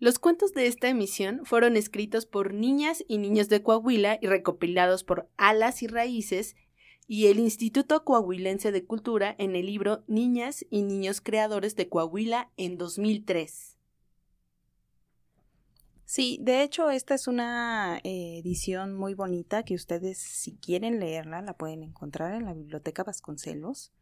Los 0.02 0.18
cuentos 0.18 0.52
de 0.52 0.66
esta 0.66 0.88
emisión 0.88 1.42
fueron 1.44 1.76
escritos 1.76 2.26
por 2.26 2.54
niñas 2.54 3.04
y 3.06 3.18
niños 3.18 3.49
de 3.49 3.62
Coahuila 3.62 4.18
y 4.21 4.26
recopilados 4.26 5.04
por 5.04 5.30
Alas 5.37 5.80
y 5.85 5.87
Raíces 5.87 6.56
y 7.06 7.28
el 7.28 7.38
Instituto 7.38 8.02
Coahuilense 8.02 8.73
de 8.73 8.85
Cultura 8.85 9.37
en 9.38 9.54
el 9.54 9.66
libro 9.66 10.02
Niñas 10.09 10.66
y 10.71 10.82
Niños 10.82 11.21
Creadores 11.21 11.76
de 11.76 11.88
Coahuila 11.88 12.50
en 12.56 12.78
2003. 12.78 13.78
Sí, 16.04 16.40
de 16.42 16.64
hecho 16.64 16.90
esta 16.90 17.14
es 17.14 17.28
una 17.28 17.99
eh, 17.99 18.40
edición 18.40 18.94
muy 18.97 19.14
bonita 19.14 19.62
que 19.62 19.76
ustedes 19.76 20.18
si 20.18 20.56
quieren 20.56 20.99
leerla 20.99 21.42
la 21.42 21.56
pueden 21.56 21.85
encontrar 21.85 22.35
en 22.35 22.47
la 22.47 22.54
biblioteca 22.54 23.04
Vasconcelos 23.04 23.92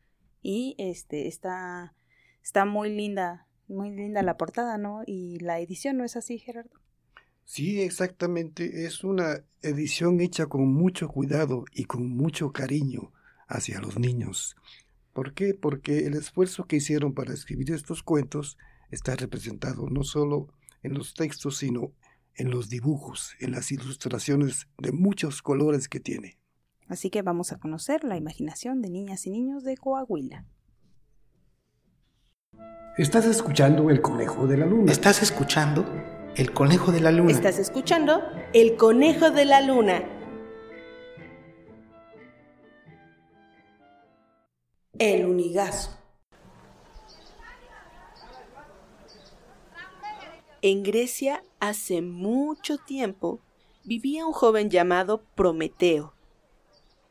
y 0.41 0.77
este 0.79 1.29
está 1.29 1.95
está 2.43 2.65
muy 2.65 2.89
linda, 2.89 3.50
muy 3.71 3.91
linda 3.91 4.23
la 4.23 4.37
portada, 4.37 4.79
¿no? 4.79 5.03
Y 5.07 5.39
la 5.39 5.61
edición 5.61 5.97
no 5.97 6.05
es 6.05 6.17
así, 6.17 6.39
Gerardo. 6.39 6.81
Sí, 7.45 7.81
exactamente. 7.81 8.85
Es 8.85 9.03
una 9.03 9.45
edición 9.63 10.21
hecha 10.21 10.47
con 10.47 10.73
mucho 10.73 11.09
cuidado 11.09 11.65
y 11.73 11.85
con 11.85 12.09
mucho 12.09 12.53
cariño 12.53 13.13
hacia 13.49 13.81
los 13.81 13.99
niños. 13.99 14.57
¿Por 15.13 15.35
qué? 15.35 15.55
Porque 15.55 16.07
el 16.07 16.15
esfuerzo 16.15 16.67
que 16.67 16.77
hicieron 16.77 17.15
para 17.15 17.33
escribir 17.33 17.73
estos 17.73 18.03
cuentos 18.03 18.57
está 18.91 19.17
representado 19.17 19.89
no 19.91 20.05
solo 20.05 20.53
en 20.83 20.95
los 20.95 21.15
textos, 21.15 21.59
sino 21.59 21.93
en 22.35 22.51
los 22.51 22.69
dibujos, 22.69 23.35
en 23.41 23.53
las 23.53 23.73
ilustraciones 23.73 24.69
de 24.79 24.93
muchos 24.93 25.43
colores 25.43 25.89
que 25.89 26.01
tiene. 26.01 26.39
Así 26.89 27.11
que 27.11 27.23
vamos 27.23 27.53
a 27.53 27.59
conocer 27.59 28.05
la 28.05 28.17
imaginación 28.17 28.81
de 28.83 28.91
niñas 28.91 29.27
y 29.27 29.31
niños 29.31 29.63
de 29.65 29.77
Coahuila. 29.77 30.47
Estás 32.97 33.25
escuchando 33.25 33.89
El 33.89 34.03
Conejo 34.03 34.47
de 34.47 34.57
la 34.57 34.67
Luna. 34.67 34.93
Estás 34.93 35.23
escuchando 35.23 35.87
El 36.35 36.53
Conejo 36.53 36.93
de 36.93 37.01
la 37.01 37.11
Luna. 37.11 37.31
Estás 37.31 37.59
escuchando 37.59 38.23
El 38.53 38.77
Conejo 38.77 39.31
de 39.31 39.45
la 39.47 39.61
Luna. 39.61 40.03
El 44.99 45.25
unigazo. 45.25 45.97
En 50.63 50.83
Grecia, 50.83 51.43
hace 51.59 52.03
mucho 52.03 52.77
tiempo, 52.77 53.41
vivía 53.83 54.27
un 54.27 54.35
joven 54.35 54.69
llamado 54.69 55.23
Prometeo. 55.35 56.13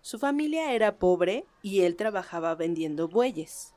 Su 0.01 0.19
familia 0.19 0.73
era 0.73 0.97
pobre 0.97 1.45
y 1.63 1.81
él 1.81 1.95
trabajaba 1.95 2.53
vendiendo 2.53 3.07
bueyes. 3.07 3.73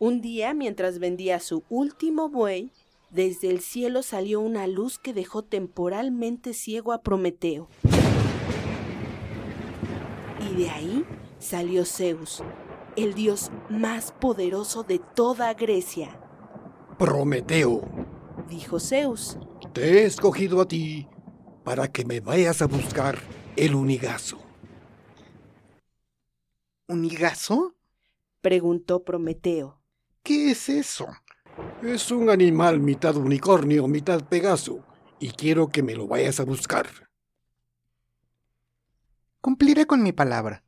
Un 0.00 0.20
día, 0.20 0.54
mientras 0.54 1.00
vendía 1.00 1.40
su 1.40 1.64
último 1.68 2.28
buey, 2.28 2.70
desde 3.10 3.50
el 3.50 3.60
cielo 3.60 4.04
salió 4.04 4.40
una 4.40 4.68
luz 4.68 4.96
que 4.96 5.12
dejó 5.12 5.42
temporalmente 5.42 6.54
ciego 6.54 6.92
a 6.92 7.02
Prometeo. 7.02 7.68
Y 10.40 10.54
de 10.54 10.70
ahí 10.70 11.04
salió 11.40 11.84
Zeus, 11.84 12.44
el 12.94 13.14
dios 13.14 13.50
más 13.68 14.12
poderoso 14.12 14.84
de 14.84 15.00
toda 15.00 15.52
Grecia. 15.54 16.20
Prometeo, 16.96 17.82
dijo 18.48 18.78
Zeus. 18.78 19.36
Te 19.72 20.02
he 20.02 20.04
escogido 20.04 20.60
a 20.60 20.68
ti 20.68 21.08
para 21.64 21.88
que 21.88 22.04
me 22.04 22.20
vayas 22.20 22.62
a 22.62 22.66
buscar 22.66 23.18
el 23.56 23.74
unigazo. 23.74 24.38
¿Unigazo? 26.86 27.74
preguntó 28.40 29.02
Prometeo. 29.02 29.77
¿Qué 30.28 30.50
es 30.50 30.68
eso? 30.68 31.08
Es 31.82 32.10
un 32.10 32.28
animal 32.28 32.80
mitad 32.80 33.16
unicornio, 33.16 33.88
mitad 33.88 34.22
pegaso, 34.22 34.84
y 35.18 35.30
quiero 35.30 35.70
que 35.70 35.82
me 35.82 35.94
lo 35.94 36.06
vayas 36.06 36.38
a 36.38 36.44
buscar. 36.44 36.86
Cumpliré 39.40 39.86
con 39.86 40.02
mi 40.02 40.12
palabra. 40.12 40.62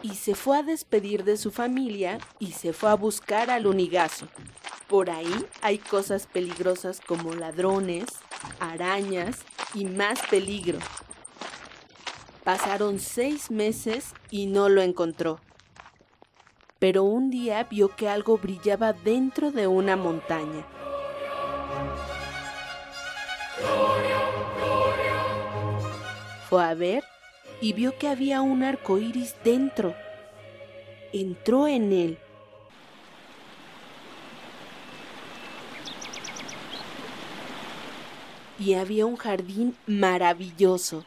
Y 0.00 0.14
se 0.14 0.34
fue 0.34 0.56
a 0.56 0.62
despedir 0.62 1.22
de 1.24 1.36
su 1.36 1.50
familia 1.50 2.18
y 2.38 2.52
se 2.52 2.72
fue 2.72 2.88
a 2.88 2.94
buscar 2.94 3.50
al 3.50 3.66
unigazo. 3.66 4.26
Por 4.88 5.10
ahí 5.10 5.44
hay 5.60 5.76
cosas 5.76 6.26
peligrosas 6.26 7.02
como 7.02 7.34
ladrones, 7.34 8.06
arañas 8.58 9.40
y 9.74 9.84
más 9.84 10.18
peligro. 10.30 10.78
Pasaron 12.42 13.00
seis 13.00 13.50
meses 13.50 14.14
y 14.30 14.46
no 14.46 14.70
lo 14.70 14.80
encontró 14.80 15.38
pero 16.82 17.04
un 17.04 17.30
día 17.30 17.62
vio 17.62 17.94
que 17.94 18.08
algo 18.08 18.38
brillaba 18.38 18.92
dentro 18.92 19.52
de 19.52 19.68
una 19.68 19.94
montaña. 19.94 20.66
Fue 26.48 26.64
a 26.64 26.74
ver 26.74 27.04
y 27.60 27.72
vio 27.72 27.96
que 27.96 28.08
había 28.08 28.42
un 28.42 28.64
arco 28.64 28.98
iris 28.98 29.36
dentro. 29.44 29.94
Entró 31.12 31.68
en 31.68 31.92
él. 31.92 32.18
Y 38.58 38.74
había 38.74 39.06
un 39.06 39.14
jardín 39.14 39.76
maravilloso. 39.86 41.04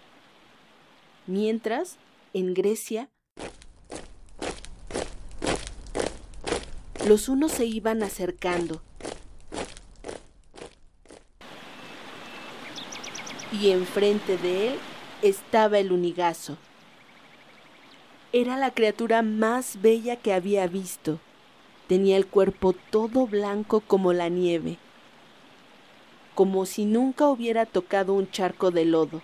Mientras, 1.28 1.98
en 2.34 2.54
Grecia, 2.54 3.10
Los 7.08 7.30
unos 7.30 7.52
se 7.52 7.66
iban 7.66 8.02
acercando. 8.02 8.82
Y 13.52 13.70
enfrente 13.70 14.38
de 14.38 14.70
él 14.70 14.76
estaba 15.22 15.78
el 15.78 15.92
unigazo. 15.92 16.58
Era 18.34 18.58
la 18.58 18.72
criatura 18.72 19.22
más 19.22 19.84
bella 19.84 20.16
que 20.16 20.34
había 20.34 20.66
visto. 20.66 21.20
Tenía 21.88 22.18
el 22.18 22.26
cuerpo 22.26 22.74
todo 22.74 23.28
blanco 23.28 23.82
como 23.82 24.12
la 24.12 24.30
nieve, 24.30 24.80
como 26.34 26.66
si 26.66 26.86
nunca 26.86 27.28
hubiera 27.28 27.68
tocado 27.68 28.16
un 28.16 28.32
charco 28.32 28.72
de 28.72 28.86
lodo. 28.86 29.22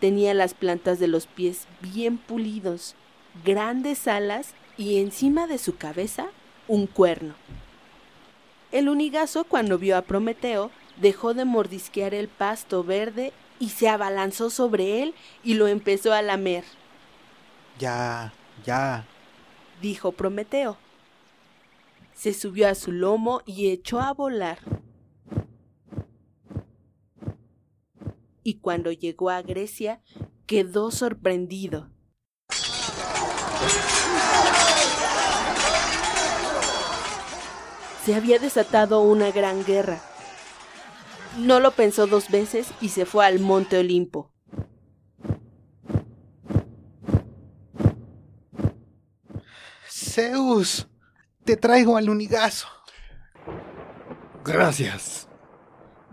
Tenía 0.00 0.34
las 0.34 0.52
plantas 0.52 0.98
de 0.98 1.08
los 1.08 1.26
pies 1.26 1.66
bien 1.80 2.18
pulidos, 2.18 2.94
grandes 3.42 4.06
alas 4.06 4.54
y 4.76 4.98
encima 4.98 5.46
de 5.46 5.56
su 5.56 5.76
cabeza 5.76 6.28
un 6.68 6.86
cuerno. 6.86 7.34
El 8.72 8.88
unigazo, 8.88 9.44
cuando 9.44 9.78
vio 9.78 9.96
a 9.96 10.02
Prometeo, 10.02 10.70
dejó 11.00 11.34
de 11.34 11.44
mordisquear 11.44 12.14
el 12.14 12.28
pasto 12.28 12.84
verde 12.84 13.32
y 13.58 13.70
se 13.70 13.88
abalanzó 13.88 14.50
sobre 14.50 15.02
él 15.02 15.14
y 15.42 15.54
lo 15.54 15.66
empezó 15.66 16.12
a 16.12 16.22
lamer. 16.22 16.64
Ya, 17.78 18.32
ya, 18.64 19.06
dijo 19.80 20.12
Prometeo. 20.12 20.76
Se 22.14 22.34
subió 22.34 22.68
a 22.68 22.74
su 22.74 22.92
lomo 22.92 23.42
y 23.46 23.70
echó 23.70 24.00
a 24.00 24.12
volar. 24.12 24.58
Y 28.42 28.54
cuando 28.54 28.92
llegó 28.92 29.30
a 29.30 29.42
Grecia, 29.42 30.00
quedó 30.46 30.90
sorprendido. 30.90 31.90
Se 38.04 38.14
había 38.14 38.38
desatado 38.38 39.02
una 39.02 39.30
gran 39.30 39.64
guerra. 39.64 40.00
No 41.38 41.60
lo 41.60 41.72
pensó 41.72 42.06
dos 42.06 42.30
veces 42.30 42.68
y 42.80 42.88
se 42.88 43.06
fue 43.06 43.26
al 43.26 43.38
monte 43.38 43.78
Olimpo. 43.78 44.32
Zeus, 49.88 50.88
te 51.44 51.56
traigo 51.56 51.96
al 51.96 52.10
unigazo. 52.10 52.66
Gracias, 54.44 55.28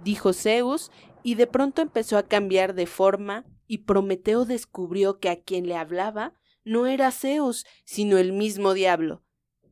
dijo 0.04 0.34
Zeus, 0.34 0.92
y 1.24 1.36
de 1.36 1.48
pronto 1.48 1.82
empezó 1.82 2.18
a 2.18 2.28
cambiar 2.28 2.74
de 2.76 2.86
forma, 2.86 3.46
y 3.66 3.80
Prometeo 3.80 4.46
descubrió 4.46 5.20
que 5.20 5.30
a 5.30 5.42
quien 5.42 5.68
le 5.68 5.76
hablaba 5.76 6.34
no 6.64 6.86
era 6.86 7.12
Zeus, 7.12 7.66
sino 7.86 8.18
el 8.18 8.34
mismo 8.34 8.74
diablo, 8.74 9.24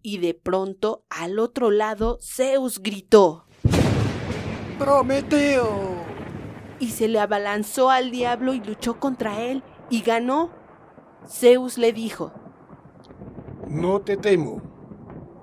y 0.05 0.19
de 0.19 0.35
pronto 0.35 1.03
al 1.09 1.39
otro 1.39 1.71
lado 1.71 2.19
Zeus 2.21 2.77
gritó 2.79 3.47
¡Prometeo! 4.77 5.95
Y 6.79 6.89
se 6.89 7.07
le 7.07 7.19
abalanzó 7.19 7.89
al 7.89 8.11
diablo 8.11 8.53
y 8.53 8.59
luchó 8.59 8.99
contra 8.99 9.41
él 9.41 9.63
y 9.89 10.01
ganó. 10.01 10.51
Zeus 11.27 11.79
le 11.79 11.91
dijo 11.91 12.31
No 13.67 14.01
te 14.01 14.15
temo. 14.15 14.61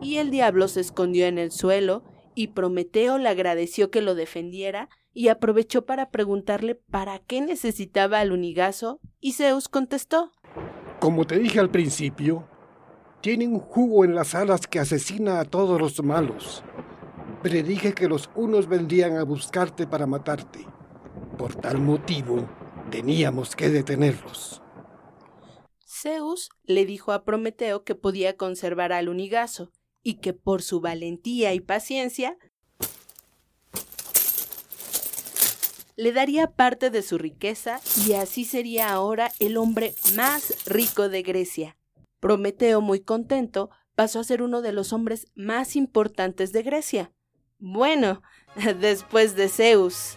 Y 0.00 0.18
el 0.18 0.30
diablo 0.30 0.68
se 0.68 0.78
escondió 0.78 1.26
en 1.26 1.38
el 1.38 1.50
suelo 1.50 2.04
y 2.36 2.48
Prometeo 2.48 3.18
le 3.18 3.30
agradeció 3.30 3.90
que 3.90 4.00
lo 4.00 4.14
defendiera 4.14 4.88
y 5.12 5.26
aprovechó 5.26 5.86
para 5.86 6.10
preguntarle 6.10 6.76
para 6.76 7.18
qué 7.18 7.40
necesitaba 7.40 8.20
al 8.20 8.30
unigazo 8.30 9.00
y 9.18 9.32
Zeus 9.32 9.68
contestó 9.68 10.30
Como 11.00 11.26
te 11.26 11.40
dije 11.40 11.58
al 11.58 11.70
principio, 11.70 12.46
tiene 13.22 13.46
un 13.46 13.60
jugo 13.60 14.04
en 14.04 14.16
las 14.16 14.34
alas 14.34 14.66
que 14.66 14.80
asesina 14.80 15.38
a 15.38 15.44
todos 15.44 15.80
los 15.80 16.02
malos. 16.02 16.64
Predije 17.40 17.94
que 17.94 18.08
los 18.08 18.28
unos 18.34 18.68
vendrían 18.68 19.16
a 19.16 19.22
buscarte 19.22 19.86
para 19.86 20.06
matarte. 20.06 20.66
Por 21.38 21.54
tal 21.54 21.78
motivo, 21.78 22.48
teníamos 22.90 23.54
que 23.54 23.70
detenerlos. 23.70 24.60
Zeus 25.86 26.50
le 26.64 26.84
dijo 26.84 27.12
a 27.12 27.24
Prometeo 27.24 27.84
que 27.84 27.94
podía 27.94 28.36
conservar 28.36 28.92
al 28.92 29.08
unigazo 29.08 29.70
y 30.02 30.14
que 30.14 30.32
por 30.32 30.60
su 30.60 30.80
valentía 30.80 31.54
y 31.54 31.60
paciencia 31.60 32.36
le 35.94 36.12
daría 36.12 36.48
parte 36.48 36.90
de 36.90 37.02
su 37.02 37.18
riqueza 37.18 37.80
y 38.04 38.14
así 38.14 38.44
sería 38.44 38.92
ahora 38.92 39.30
el 39.38 39.56
hombre 39.56 39.94
más 40.16 40.66
rico 40.66 41.08
de 41.08 41.22
Grecia. 41.22 41.76
Prometeo, 42.22 42.80
muy 42.80 43.00
contento, 43.00 43.70
pasó 43.96 44.20
a 44.20 44.24
ser 44.24 44.42
uno 44.42 44.62
de 44.62 44.70
los 44.70 44.92
hombres 44.92 45.26
más 45.34 45.74
importantes 45.74 46.52
de 46.52 46.62
Grecia. 46.62 47.10
Bueno, 47.58 48.22
después 48.80 49.34
de 49.34 49.48
Zeus. 49.48 50.16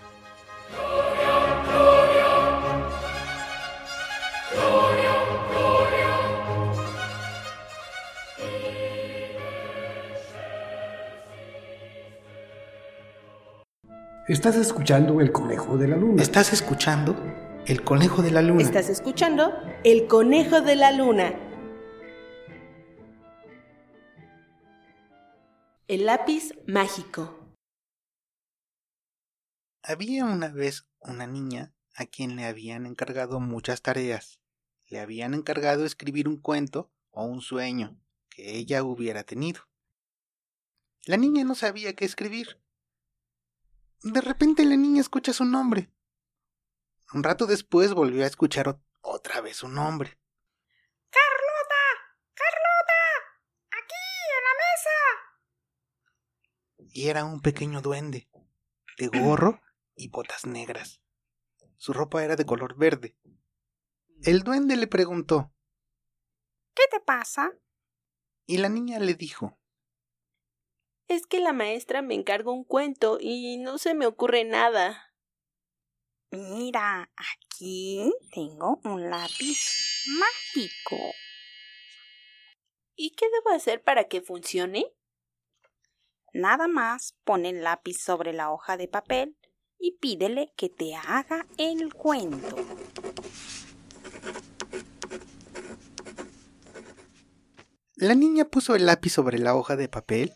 Estás 14.27 14.57
escuchando 14.57 15.21
El 15.21 15.31
Conejo 15.31 15.75
de 15.79 15.87
la 15.87 15.97
Luna. 15.97 16.21
Estás 16.21 16.53
escuchando 16.53 17.15
El 17.65 17.81
Conejo 17.83 18.21
de 18.21 18.29
la 18.29 18.43
Luna. 18.43 18.61
Estás 18.61 18.89
escuchando 18.89 19.53
El 19.83 20.05
Conejo 20.05 20.61
de 20.61 20.75
la 20.75 20.91
Luna. 20.91 21.44
El 25.87 26.07
lápiz 26.07 26.51
mágico. 26.65 27.55
Había 29.83 30.25
una 30.25 30.47
vez 30.47 30.87
una 30.99 31.27
niña 31.27 31.75
a 31.93 32.07
quien 32.07 32.35
le 32.35 32.45
habían 32.45 32.87
encargado 32.87 33.39
muchas 33.39 33.83
tareas. 33.83 34.39
Le 34.87 34.99
habían 34.99 35.35
encargado 35.35 35.85
escribir 35.85 36.27
un 36.27 36.37
cuento 36.37 36.91
o 37.11 37.25
un 37.25 37.41
sueño 37.41 38.01
que 38.29 38.55
ella 38.55 38.81
hubiera 38.81 39.25
tenido. 39.25 39.61
La 41.05 41.17
niña 41.17 41.43
no 41.43 41.53
sabía 41.53 41.95
qué 41.95 42.05
escribir. 42.05 42.59
De 44.01 44.21
repente 44.21 44.65
la 44.65 44.77
niña 44.77 45.01
escucha 45.01 45.33
su 45.33 45.45
nombre. 45.45 45.91
Un 47.13 47.21
rato 47.21 47.45
después 47.45 47.93
volvió 47.93 48.23
a 48.23 48.27
escuchar 48.27 48.79
otra 49.01 49.39
vez 49.41 49.57
su 49.57 49.67
nombre. 49.67 50.17
¡Carlota! 51.11 51.83
¡Carlota! 52.33 53.03
¡Aquí, 53.69 54.05
en 54.35 54.43
la 54.47 54.53
mesa! 54.63 55.25
Y 56.95 57.09
era 57.09 57.25
un 57.25 57.41
pequeño 57.41 57.81
duende, 57.81 58.29
de 58.97 59.07
gorro 59.07 59.59
y 59.97 60.07
botas 60.07 60.45
negras. 60.45 61.01
Su 61.75 61.91
ropa 61.91 62.23
era 62.23 62.37
de 62.37 62.45
color 62.45 62.77
verde. 62.77 63.17
El 64.23 64.43
duende 64.43 64.77
le 64.77 64.87
preguntó 64.87 65.51
¿Qué 66.73 66.83
te 66.89 67.01
pasa? 67.01 67.51
Y 68.45 68.59
la 68.59 68.69
niña 68.69 68.99
le 68.99 69.13
dijo 69.13 69.59
Es 71.09 71.27
que 71.27 71.41
la 71.41 71.51
maestra 71.51 72.01
me 72.01 72.13
encargó 72.15 72.53
un 72.53 72.63
cuento 72.63 73.17
y 73.19 73.57
no 73.57 73.77
se 73.77 73.93
me 73.93 74.05
ocurre 74.05 74.45
nada. 74.45 75.13
Mira, 76.31 77.11
aquí 77.17 78.09
tengo 78.31 78.79
un 78.85 79.09
lápiz 79.09 80.05
mágico. 80.17 81.13
¿Y 82.95 83.09
qué 83.17 83.25
debo 83.29 83.53
hacer 83.53 83.83
para 83.83 84.05
que 84.05 84.21
funcione? 84.21 84.94
Nada 86.35 86.67
más 86.67 87.15
pon 87.23 87.45
el 87.45 87.63
lápiz 87.63 87.97
sobre 87.97 88.33
la 88.33 88.51
hoja 88.51 88.75
de 88.75 88.89
papel 88.89 89.37
y 89.79 89.99
pídele 89.99 90.51
que 90.57 90.67
te 90.67 90.93
haga 90.93 91.47
el 91.57 91.93
cuento. 91.93 92.57
La 97.95 98.15
niña 98.15 98.43
puso 98.43 98.75
el 98.75 98.85
lápiz 98.85 99.11
sobre 99.11 99.39
la 99.39 99.55
hoja 99.55 99.77
de 99.77 99.87
papel 99.87 100.33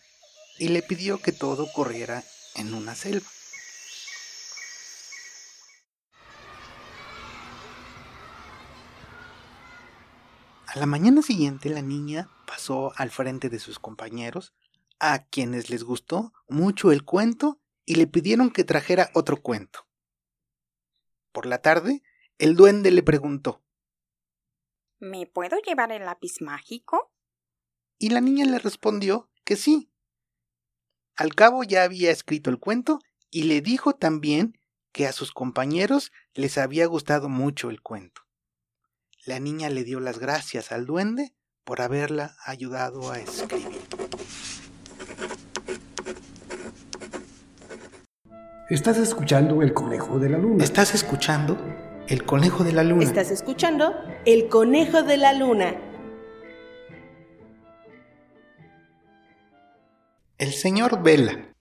y 0.58 0.70
le 0.70 0.82
pidió 0.82 1.22
que 1.22 1.34
todo 1.34 1.68
corriera 1.74 2.24
en 2.56 2.74
una 2.74 2.96
selva. 2.96 3.28
A 10.66 10.80
la 10.80 10.86
mañana 10.86 11.22
siguiente 11.22 11.70
la 11.70 11.82
niña 11.82 12.30
pasó 12.48 12.94
al 12.96 13.12
frente 13.12 13.50
de 13.50 13.60
sus 13.60 13.80
compañeros, 13.80 14.54
a 15.00 15.26
quienes 15.26 15.70
les 15.70 15.84
gustó 15.84 16.34
mucho 16.48 16.92
el 16.92 17.04
cuento 17.04 17.60
y 17.86 17.96
le 17.96 18.08
pidieron 18.08 18.52
que 18.52 18.64
trajera 18.64 19.10
otro 19.14 19.42
cuento. 19.42 19.88
Por 21.32 21.46
la 21.46 21.62
tarde, 21.62 22.04
el 22.38 22.56
duende 22.56 22.92
le 22.92 23.04
preguntó 23.04 23.64
¿Me 25.00 25.26
puedo 25.28 25.58
llevar 25.60 25.94
el 25.94 26.06
lápiz 26.06 26.42
mágico? 26.42 27.14
Y 27.98 28.10
la 28.10 28.20
niña 28.20 28.46
le 28.46 28.60
respondió 28.60 29.30
que 29.46 29.56
sí. 29.56 29.92
Al 31.16 31.36
cabo 31.36 31.64
ya 31.64 31.84
había 31.84 32.12
escrito 32.12 32.50
el 32.50 32.60
cuento 32.60 33.00
y 33.32 33.44
le 33.44 33.62
dijo 33.62 33.94
también 33.94 34.60
que 34.92 35.08
a 35.08 35.14
sus 35.14 35.32
compañeros 35.32 36.12
les 36.34 36.58
había 36.58 36.86
gustado 36.86 37.30
mucho 37.30 37.70
el 37.70 37.82
cuento. 37.82 38.24
La 39.26 39.40
niña 39.40 39.70
le 39.70 39.84
dio 39.84 40.00
las 40.00 40.20
gracias 40.20 40.72
al 40.72 40.86
duende 40.86 41.36
por 41.64 41.82
haberla 41.82 42.36
ayudado 42.46 43.12
a 43.12 43.20
escribir. 43.20 43.79
Estás 48.70 49.00
escuchando 49.00 49.64
El 49.64 49.74
Conejo 49.74 50.20
de 50.20 50.30
la 50.30 50.38
Luna. 50.38 50.64
Estás 50.64 50.94
escuchando 50.94 51.58
El 52.08 52.24
Conejo 52.24 52.64
de 52.64 52.72
la 52.72 52.84
Luna. 52.84 53.04
Estás 53.04 53.32
escuchando 53.32 53.96
El 54.28 54.48
Conejo 54.48 55.02
de 55.02 55.18
la 55.18 55.34
Luna. 55.34 55.76
El 60.38 60.54
señor 60.54 61.02
Vela. 61.02 61.52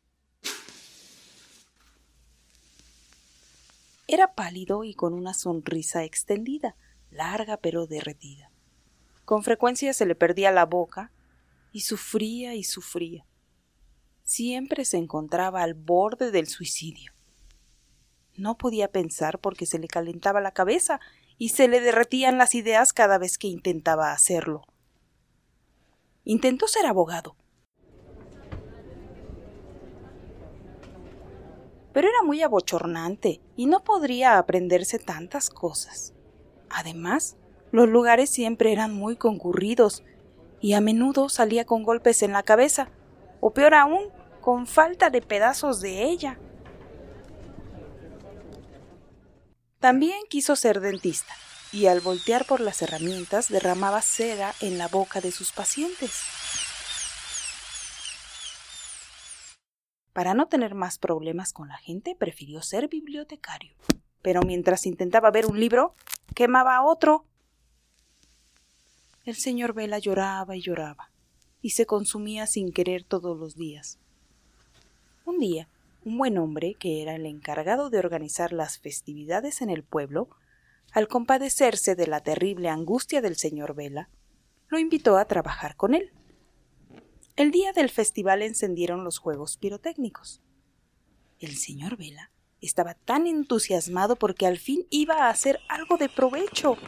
Era 4.07 4.35
pálido 4.35 4.85
y 4.85 4.92
con 4.92 5.14
una 5.14 5.33
sonrisa 5.33 6.05
extendida, 6.05 6.77
larga 7.11 7.57
pero 7.57 7.87
derretida. 7.87 8.51
Con 9.25 9.44
frecuencia 9.44 9.94
se 9.94 10.05
le 10.05 10.14
perdía 10.14 10.53
la 10.53 10.66
boca 10.66 11.11
y 11.73 11.81
sufría 11.81 12.55
y 12.55 12.64
sufría. 12.64 13.25
Siempre 14.28 14.84
se 14.84 14.98
encontraba 14.98 15.62
al 15.62 15.72
borde 15.72 16.30
del 16.30 16.48
suicidio. 16.48 17.12
No 18.36 18.58
podía 18.58 18.92
pensar 18.92 19.38
porque 19.38 19.64
se 19.64 19.78
le 19.78 19.88
calentaba 19.88 20.42
la 20.42 20.50
cabeza 20.50 21.00
y 21.38 21.48
se 21.48 21.66
le 21.66 21.80
derretían 21.80 22.36
las 22.36 22.54
ideas 22.54 22.92
cada 22.92 23.16
vez 23.16 23.38
que 23.38 23.46
intentaba 23.46 24.12
hacerlo. 24.12 24.66
Intentó 26.24 26.68
ser 26.68 26.84
abogado, 26.84 27.36
pero 31.94 32.08
era 32.08 32.22
muy 32.22 32.42
abochornante 32.42 33.40
y 33.56 33.64
no 33.64 33.82
podría 33.82 34.36
aprenderse 34.36 34.98
tantas 34.98 35.48
cosas. 35.48 36.12
Además, 36.68 37.38
los 37.72 37.88
lugares 37.88 38.28
siempre 38.28 38.72
eran 38.72 38.92
muy 38.92 39.16
concurridos 39.16 40.04
y 40.60 40.74
a 40.74 40.82
menudo 40.82 41.30
salía 41.30 41.64
con 41.64 41.82
golpes 41.82 42.22
en 42.22 42.32
la 42.32 42.42
cabeza, 42.42 42.90
o 43.40 43.53
peor 43.53 43.74
aún, 43.74 44.11
con 44.40 44.66
falta 44.66 45.11
de 45.11 45.20
pedazos 45.22 45.81
de 45.81 46.05
ella. 46.05 46.38
También 49.81 50.20
quiso 50.29 50.57
ser 50.57 50.81
dentista 50.81 51.35
y 51.72 51.87
al 51.87 52.01
voltear 52.01 52.44
por 52.44 52.61
las 52.61 52.83
herramientas 52.83 53.48
derramaba 53.48 54.03
cera 54.03 54.55
en 54.61 54.79
la 54.79 54.88
boca 54.88 55.20
de 55.20 55.31
sus 55.31 55.53
pacientes. 55.53 56.22
Para 60.12 60.35
no 60.35 60.48
tener 60.48 60.74
más 60.74 60.98
problemas 60.98 61.53
con 61.53 61.68
la 61.68 61.77
gente, 61.77 62.16
prefirió 62.16 62.61
ser 62.61 62.88
bibliotecario. 62.88 63.77
Pero 64.20 64.42
mientras 64.42 64.85
intentaba 64.85 65.31
ver 65.31 65.46
un 65.46 65.61
libro, 65.61 65.94
quemaba 66.35 66.83
otro. 66.83 67.24
El 69.24 69.37
señor 69.37 69.74
Vela 69.74 69.98
lloraba 69.98 70.57
y 70.57 70.61
lloraba, 70.61 71.12
y 71.68 71.72
se 71.72 71.85
consumía 71.85 72.46
sin 72.46 72.72
querer 72.72 73.04
todos 73.04 73.38
los 73.38 73.54
días. 73.54 73.98
Un 75.26 75.38
día, 75.38 75.68
un 76.02 76.16
buen 76.16 76.38
hombre, 76.38 76.76
que 76.78 77.02
era 77.02 77.14
el 77.14 77.26
encargado 77.26 77.90
de 77.90 77.98
organizar 77.98 78.54
las 78.54 78.78
festividades 78.78 79.61
en 79.61 79.68
el 79.68 79.85
pueblo, 79.85 80.31
al 80.92 81.09
compadecerse 81.09 81.94
de 81.94 82.07
la 82.07 82.22
terrible 82.22 82.70
angustia 82.70 83.20
del 83.20 83.37
señor 83.37 83.74
Vela, 83.74 84.09
lo 84.68 84.78
invitó 84.78 85.18
a 85.18 85.26
trabajar 85.26 85.76
con 85.76 85.92
él. 85.92 86.11
El 87.37 87.50
día 87.50 87.74
del 87.74 87.90
festival 87.90 88.40
encendieron 88.40 89.04
los 89.04 89.18
juegos 89.18 89.59
pirotécnicos. 89.59 90.40
El 91.38 91.54
señor 91.59 91.98
Vela 91.98 92.31
estaba 92.62 92.94
tan 92.94 93.26
entusiasmado 93.26 94.16
porque 94.16 94.46
al 94.46 94.57
fin 94.57 94.87
iba 94.88 95.26
a 95.26 95.28
hacer 95.28 95.61
algo 95.68 95.98
de 95.98 96.09
provecho. 96.09 96.78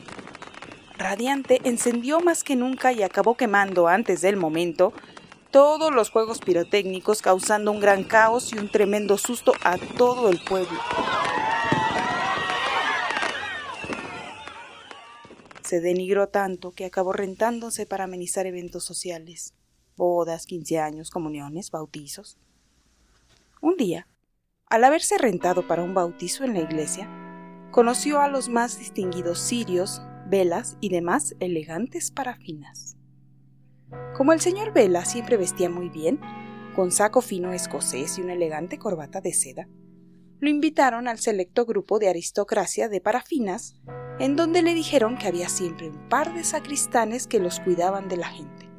Radiante 1.00 1.62
encendió 1.64 2.20
más 2.20 2.44
que 2.44 2.56
nunca 2.56 2.92
y 2.92 3.02
acabó 3.02 3.34
quemando 3.34 3.88
antes 3.88 4.20
del 4.20 4.36
momento 4.36 4.92
todos 5.50 5.90
los 5.90 6.10
juegos 6.10 6.40
pirotécnicos, 6.40 7.22
causando 7.22 7.72
un 7.72 7.80
gran 7.80 8.04
caos 8.04 8.52
y 8.52 8.58
un 8.58 8.70
tremendo 8.70 9.16
susto 9.16 9.54
a 9.64 9.78
todo 9.78 10.28
el 10.28 10.44
pueblo. 10.44 10.78
Se 15.62 15.80
denigró 15.80 16.28
tanto 16.28 16.72
que 16.72 16.84
acabó 16.84 17.14
rentándose 17.14 17.86
para 17.86 18.04
amenizar 18.04 18.46
eventos 18.46 18.84
sociales 18.84 19.54
bodas, 19.96 20.44
quince 20.44 20.78
años, 20.78 21.08
comuniones, 21.08 21.70
bautizos. 21.70 22.36
Un 23.62 23.78
día, 23.78 24.06
al 24.66 24.84
haberse 24.84 25.16
rentado 25.16 25.66
para 25.66 25.82
un 25.82 25.94
bautizo 25.94 26.44
en 26.44 26.52
la 26.52 26.60
iglesia, 26.60 27.08
conoció 27.70 28.20
a 28.20 28.28
los 28.28 28.50
más 28.50 28.78
distinguidos 28.78 29.38
cirios, 29.40 30.02
velas 30.30 30.76
y 30.80 30.88
demás 30.88 31.34
elegantes 31.40 32.10
parafinas. 32.10 32.96
Como 34.16 34.32
el 34.32 34.40
señor 34.40 34.72
Vela 34.72 35.04
siempre 35.04 35.36
vestía 35.36 35.68
muy 35.68 35.88
bien, 35.88 36.20
con 36.76 36.92
saco 36.92 37.20
fino 37.20 37.52
escocés 37.52 38.18
y 38.18 38.22
una 38.22 38.34
elegante 38.34 38.78
corbata 38.78 39.20
de 39.20 39.32
seda, 39.32 39.68
lo 40.38 40.48
invitaron 40.48 41.08
al 41.08 41.18
selecto 41.18 41.66
grupo 41.66 41.98
de 41.98 42.08
aristocracia 42.08 42.88
de 42.88 43.00
parafinas, 43.00 43.74
en 44.18 44.36
donde 44.36 44.62
le 44.62 44.74
dijeron 44.74 45.18
que 45.18 45.26
había 45.26 45.48
siempre 45.48 45.90
un 45.90 46.08
par 46.08 46.32
de 46.32 46.44
sacristanes 46.44 47.26
que 47.26 47.40
los 47.40 47.60
cuidaban 47.60 48.08
de 48.08 48.16
la 48.16 48.28
gente. 48.28 48.70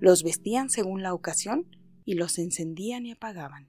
Los 0.00 0.22
vestían 0.22 0.70
según 0.70 1.02
la 1.02 1.12
ocasión 1.12 1.66
y 2.04 2.14
los 2.14 2.38
encendían 2.38 3.04
y 3.04 3.12
apagaban. 3.12 3.68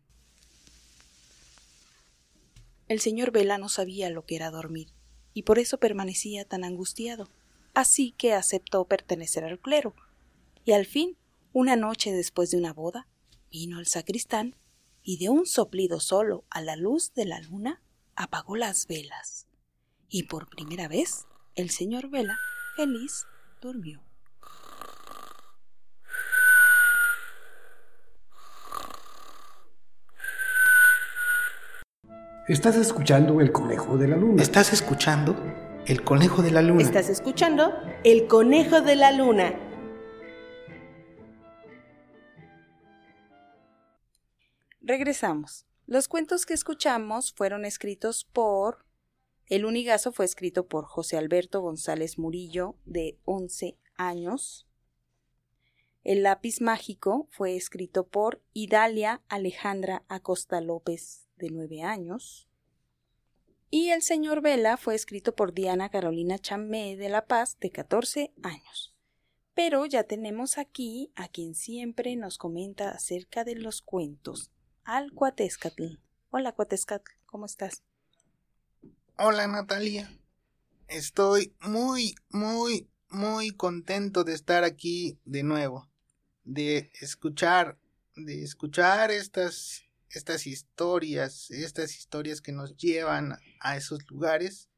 El 2.88 3.00
señor 3.00 3.32
Vela 3.32 3.58
no 3.58 3.68
sabía 3.68 4.10
lo 4.10 4.26
que 4.26 4.36
era 4.36 4.50
dormir, 4.50 4.94
y 5.40 5.44
por 5.44 5.58
eso 5.58 5.78
permanecía 5.78 6.44
tan 6.44 6.66
angustiado, 6.66 7.30
así 7.74 8.12
que 8.18 8.34
aceptó 8.34 8.84
pertenecer 8.84 9.46
al 9.46 9.58
clero, 9.58 9.96
y 10.66 10.74
al 10.74 10.86
fin, 10.86 11.16
una 11.54 11.78
noche 11.78 12.12
después 12.12 12.52
de 12.52 12.58
una 12.58 12.74
boda, 12.74 13.08
vino 13.50 13.80
el 13.80 13.88
sacristán 13.88 14.58
y 15.02 15.16
de 15.16 15.30
un 15.30 15.46
soplido 15.46 16.02
solo 16.02 16.44
a 16.50 16.60
la 16.62 16.76
luz 16.76 17.14
de 17.14 17.24
la 17.24 17.40
luna 17.40 17.82
apagó 18.18 18.58
las 18.58 18.86
velas. 18.86 19.48
Y 20.10 20.24
por 20.24 20.50
primera 20.50 20.90
vez 20.90 21.26
el 21.56 21.70
señor 21.70 22.10
Vela, 22.10 22.38
feliz, 22.76 23.26
durmió. 23.62 24.09
Estás 32.50 32.78
escuchando 32.78 33.42
El 33.42 33.52
Conejo 33.52 33.96
de 33.96 34.08
la 34.08 34.18
Luna. 34.18 34.42
¿Estás 34.42 34.74
escuchando 34.74 35.36
El 35.86 36.04
Conejo 36.04 36.42
de 36.42 36.50
la 36.50 36.64
Luna? 36.64 36.82
Estás 36.82 37.08
escuchando 37.08 37.72
El 38.04 38.26
Conejo 38.26 38.82
de 38.82 38.96
la 38.96 39.12
Luna. 39.12 39.54
Regresamos. 44.82 45.68
Los 45.86 46.08
cuentos 46.08 46.48
que 46.48 46.56
escuchamos 46.56 47.34
fueron 47.34 47.66
escritos 47.66 48.26
por... 48.26 48.84
El 49.46 49.64
Unigazo 49.64 50.12
fue 50.12 50.26
escrito 50.26 50.68
por 50.68 50.86
José 50.86 51.18
Alberto 51.18 51.62
González 51.62 52.18
Murillo, 52.18 52.78
de 52.84 53.20
11 53.26 53.78
años. 53.94 54.68
El 56.04 56.24
lápiz 56.24 56.62
mágico 56.62 57.28
fue 57.30 57.56
escrito 57.56 58.08
por 58.08 58.42
Idalia 58.54 59.22
Alejandra 59.30 60.04
Acosta 60.08 60.62
López, 60.62 61.29
de 61.40 61.50
9 61.50 61.82
años. 61.82 62.48
Y 63.72 63.90
El 63.90 64.02
Señor 64.02 64.42
Vela 64.42 64.78
fue 64.78 64.96
escrito 64.96 65.36
por 65.36 65.54
Diana 65.54 65.90
Carolina 65.90 66.38
Chamé 66.38 66.96
de 66.98 67.10
La 67.10 67.26
Paz, 67.26 67.58
de 67.60 67.72
14 67.72 68.34
años. 68.44 68.96
Pero 69.56 69.86
ya 69.86 70.04
tenemos 70.04 70.58
aquí 70.58 71.12
a 71.16 71.28
quien 71.28 71.56
siempre 71.56 72.16
nos 72.16 72.38
comenta 72.38 72.92
acerca 72.92 73.44
de 73.44 73.56
los 73.56 73.82
cuentos, 73.82 74.52
al 74.84 75.12
Cuatescatl. 75.12 75.98
Hola 76.30 76.54
Cuatescatl, 76.54 77.12
¿cómo 77.26 77.46
estás? 77.46 77.84
Hola 79.18 79.48
Natalia. 79.48 80.10
Estoy 80.88 81.54
muy, 81.60 82.16
muy, 82.30 82.90
muy 83.10 83.52
contento 83.52 84.24
de 84.24 84.34
estar 84.34 84.64
aquí 84.64 85.20
de 85.26 85.44
nuevo. 85.44 85.90
De 86.44 86.90
escuchar, 87.02 87.78
de 88.16 88.44
escuchar 88.44 89.12
estas, 89.12 89.84
estas 90.12 90.48
historias, 90.48 91.52
estas 91.52 91.96
historias 91.96 92.42
que 92.42 92.52
nos 92.52 92.76
llevan 92.78 93.38
a 93.60 93.78
esos 93.78 94.10
lugares, 94.10 94.70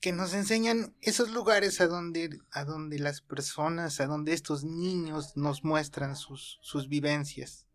que 0.00 0.12
nos 0.12 0.34
enseñan 0.34 0.96
esos 1.00 1.30
lugares 1.30 1.80
a 1.80 1.86
donde, 1.86 2.40
a 2.50 2.64
donde 2.64 2.98
las 2.98 3.20
personas, 3.20 4.00
a 4.00 4.06
donde 4.06 4.32
estos 4.32 4.64
niños 4.64 5.36
nos 5.36 5.64
muestran 5.64 6.16
sus, 6.16 6.58
sus 6.62 6.88
vivencias. 6.88 7.66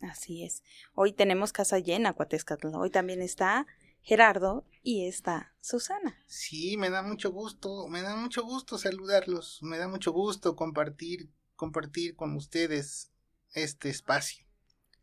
Así 0.00 0.44
es. 0.44 0.62
Hoy 0.94 1.12
tenemos 1.12 1.52
casa 1.52 1.78
llena, 1.78 2.12
Cuatescatl. 2.12 2.68
Hoy 2.74 2.90
también 2.90 3.22
está 3.22 3.66
Gerardo 4.02 4.66
y 4.82 5.06
está 5.06 5.54
Susana. 5.60 6.22
Sí, 6.26 6.76
me 6.76 6.90
da 6.90 7.02
mucho 7.02 7.32
gusto, 7.32 7.88
me 7.88 8.02
da 8.02 8.14
mucho 8.16 8.44
gusto 8.44 8.76
saludarlos, 8.76 9.60
me 9.62 9.78
da 9.78 9.88
mucho 9.88 10.12
gusto 10.12 10.56
compartir, 10.56 11.30
compartir 11.56 12.14
con 12.14 12.36
ustedes 12.36 13.10
este 13.54 13.88
espacio. 13.88 14.44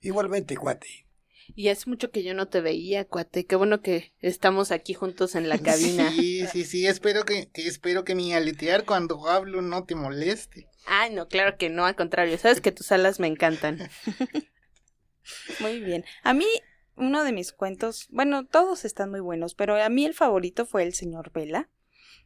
Igualmente, 0.02 0.58
cuate. 0.58 1.08
Y 1.56 1.70
hace 1.70 1.90
mucho 1.90 2.12
que 2.12 2.24
yo 2.24 2.34
no 2.34 2.48
te 2.48 2.62
veía, 2.62 3.06
cuate. 3.06 3.46
Qué 3.46 3.56
bueno 3.56 3.82
que 3.82 4.14
estamos 4.20 4.72
aquí 4.72 4.94
juntos 4.94 5.36
en 5.36 5.50
la 5.50 5.58
cabina. 5.60 6.12
Sí, 6.12 6.46
sí, 6.48 6.64
sí. 6.64 6.88
Espero 6.88 7.24
que, 7.24 7.50
que, 7.50 7.68
espero 7.68 8.04
que 8.04 8.16
mi 8.16 8.34
aletear 8.34 8.86
cuando 8.86 9.28
hablo 9.28 9.62
no 9.62 9.84
te 9.86 9.96
moleste. 9.96 10.68
Ay, 10.86 11.14
no, 11.14 11.28
claro 11.28 11.58
que 11.58 11.70
no, 11.70 11.86
al 11.86 11.96
contrario. 11.96 12.38
Sabes 12.38 12.62
que 12.62 12.72
tus 12.72 12.92
alas 12.92 13.20
me 13.20 13.28
encantan. 13.28 13.90
Muy 15.60 15.80
bien. 15.80 16.04
A 16.24 16.34
mí, 16.34 16.48
uno 16.96 17.24
de 17.24 17.32
mis 17.32 17.52
cuentos, 17.52 18.08
bueno, 18.12 18.46
todos 18.46 18.86
están 18.86 19.12
muy 19.12 19.20
buenos, 19.20 19.56
pero 19.56 19.82
a 19.82 19.90
mí 19.90 20.06
el 20.06 20.14
favorito 20.14 20.66
fue 20.66 20.84
El 20.84 20.94
señor 20.94 21.32
Vela. 21.32 21.70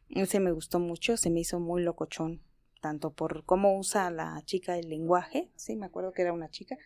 Ese 0.08 0.40
me 0.40 0.52
gustó 0.52 0.78
mucho, 0.78 1.16
se 1.16 1.30
me 1.30 1.40
hizo 1.40 1.60
muy 1.60 1.82
locochón, 1.82 2.42
tanto 2.80 3.12
por 3.12 3.44
cómo 3.44 3.76
usa 3.76 4.10
la 4.10 4.40
chica 4.44 4.78
el 4.78 4.88
lenguaje, 4.88 5.50
sí, 5.56 5.74
me 5.76 5.86
acuerdo 5.86 6.12
que 6.12 6.22
era 6.22 6.32
una 6.32 6.48
chica, 6.48 6.76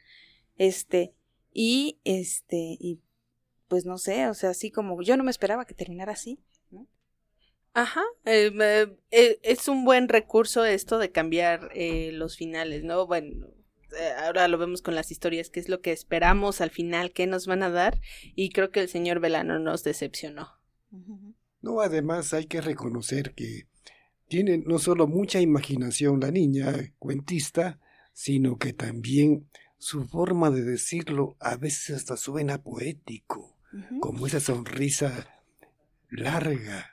este, 0.60 1.14
y 1.54 2.00
este, 2.04 2.76
y 2.78 3.00
pues 3.66 3.86
no 3.86 3.96
sé, 3.96 4.28
o 4.28 4.34
sea, 4.34 4.50
así 4.50 4.70
como 4.70 5.00
yo 5.00 5.16
no 5.16 5.24
me 5.24 5.30
esperaba 5.30 5.64
que 5.64 5.72
terminara 5.72 6.12
así, 6.12 6.38
¿no? 6.70 6.86
Ajá, 7.72 8.02
eh, 8.26 8.52
eh, 9.10 9.38
es 9.42 9.68
un 9.68 9.86
buen 9.86 10.10
recurso 10.10 10.66
esto 10.66 10.98
de 10.98 11.10
cambiar 11.10 11.70
eh, 11.74 12.10
los 12.12 12.36
finales, 12.36 12.84
¿no? 12.84 13.06
Bueno, 13.06 13.46
eh, 13.98 14.12
ahora 14.22 14.48
lo 14.48 14.58
vemos 14.58 14.82
con 14.82 14.94
las 14.94 15.10
historias, 15.10 15.48
qué 15.48 15.60
es 15.60 15.70
lo 15.70 15.80
que 15.80 15.92
esperamos 15.92 16.60
al 16.60 16.70
final, 16.70 17.12
qué 17.12 17.26
nos 17.26 17.46
van 17.46 17.62
a 17.62 17.70
dar, 17.70 17.98
y 18.34 18.50
creo 18.50 18.70
que 18.70 18.80
el 18.80 18.88
señor 18.90 19.18
Velano 19.18 19.58
nos 19.60 19.82
decepcionó. 19.82 20.50
No, 21.62 21.80
además 21.80 22.34
hay 22.34 22.44
que 22.44 22.60
reconocer 22.60 23.32
que 23.32 23.66
tiene 24.28 24.58
no 24.58 24.78
solo 24.78 25.06
mucha 25.06 25.40
imaginación 25.40 26.20
la 26.20 26.30
niña 26.30 26.74
cuentista, 26.98 27.80
sino 28.12 28.58
que 28.58 28.74
también 28.74 29.48
su 29.80 30.04
forma 30.04 30.50
de 30.50 30.62
decirlo 30.62 31.36
a 31.40 31.56
veces 31.56 31.96
hasta 31.96 32.18
suena 32.18 32.62
poético, 32.62 33.56
como 34.00 34.26
esa 34.26 34.38
sonrisa 34.38 35.42
larga. 36.10 36.90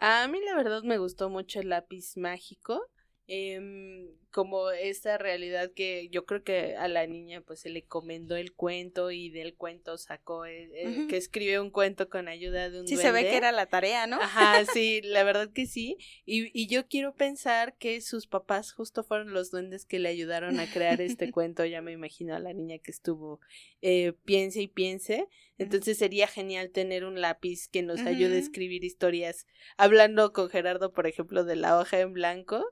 A 0.00 0.26
mí 0.28 0.40
la 0.44 0.56
verdad 0.56 0.82
me 0.82 0.96
gustó 0.96 1.28
mucho 1.28 1.60
el 1.60 1.68
lápiz 1.68 2.16
mágico 2.16 2.90
eh, 3.34 4.12
como 4.32 4.70
esta 4.70 5.18
realidad 5.18 5.70
que 5.74 6.08
yo 6.10 6.24
creo 6.24 6.42
que 6.42 6.74
a 6.76 6.88
la 6.88 7.06
niña 7.06 7.42
pues 7.42 7.60
se 7.60 7.68
le 7.68 7.82
comendó 7.82 8.34
el 8.34 8.54
cuento 8.54 9.10
y 9.10 9.30
del 9.30 9.54
cuento 9.54 9.98
sacó 9.98 10.46
eh, 10.46 10.70
eh, 10.74 11.06
que 11.08 11.18
escribió 11.18 11.62
un 11.62 11.70
cuento 11.70 12.08
con 12.08 12.28
ayuda 12.28 12.70
de 12.70 12.80
un 12.80 12.88
sí 12.88 12.94
duende. 12.94 13.10
se 13.10 13.24
ve 13.24 13.30
que 13.30 13.36
era 13.36 13.52
la 13.52 13.66
tarea 13.66 14.06
no 14.06 14.20
ajá 14.20 14.64
sí 14.72 15.02
la 15.02 15.22
verdad 15.22 15.50
que 15.52 15.66
sí. 15.66 15.98
Y, 16.24 16.50
y 16.58 16.66
yo 16.66 16.88
quiero 16.88 17.14
pensar 17.14 17.76
que 17.76 18.00
sus 18.00 18.26
papás 18.26 18.72
justo 18.72 19.04
fueron 19.04 19.32
los 19.32 19.50
duendes 19.50 19.84
que 19.84 19.98
le 19.98 20.08
ayudaron 20.08 20.58
a 20.60 20.70
crear 20.70 21.00
este 21.00 21.30
cuento 21.32 21.64
ya 21.66 21.82
me 21.82 21.92
imagino 21.92 22.34
a 22.34 22.38
la 22.38 22.54
niña 22.54 22.78
que 22.78 22.90
estuvo 22.90 23.38
eh, 23.82 24.14
piense 24.24 24.62
y 24.62 24.68
piense. 24.68 25.28
Entonces 25.58 25.98
sería 25.98 26.26
genial 26.26 26.70
tener 26.70 27.04
un 27.04 27.20
lápiz 27.20 27.68
que 27.68 27.82
nos 27.82 28.00
ayude 28.00 28.36
a 28.36 28.40
escribir 28.40 28.82
historias 28.82 29.46
hablando 29.76 30.32
con 30.32 30.48
Gerardo 30.48 30.92
por 30.92 31.06
ejemplo 31.06 31.44
de 31.44 31.56
la 31.56 31.78
hoja 31.78 32.00
en 32.00 32.12
blanco 32.14 32.64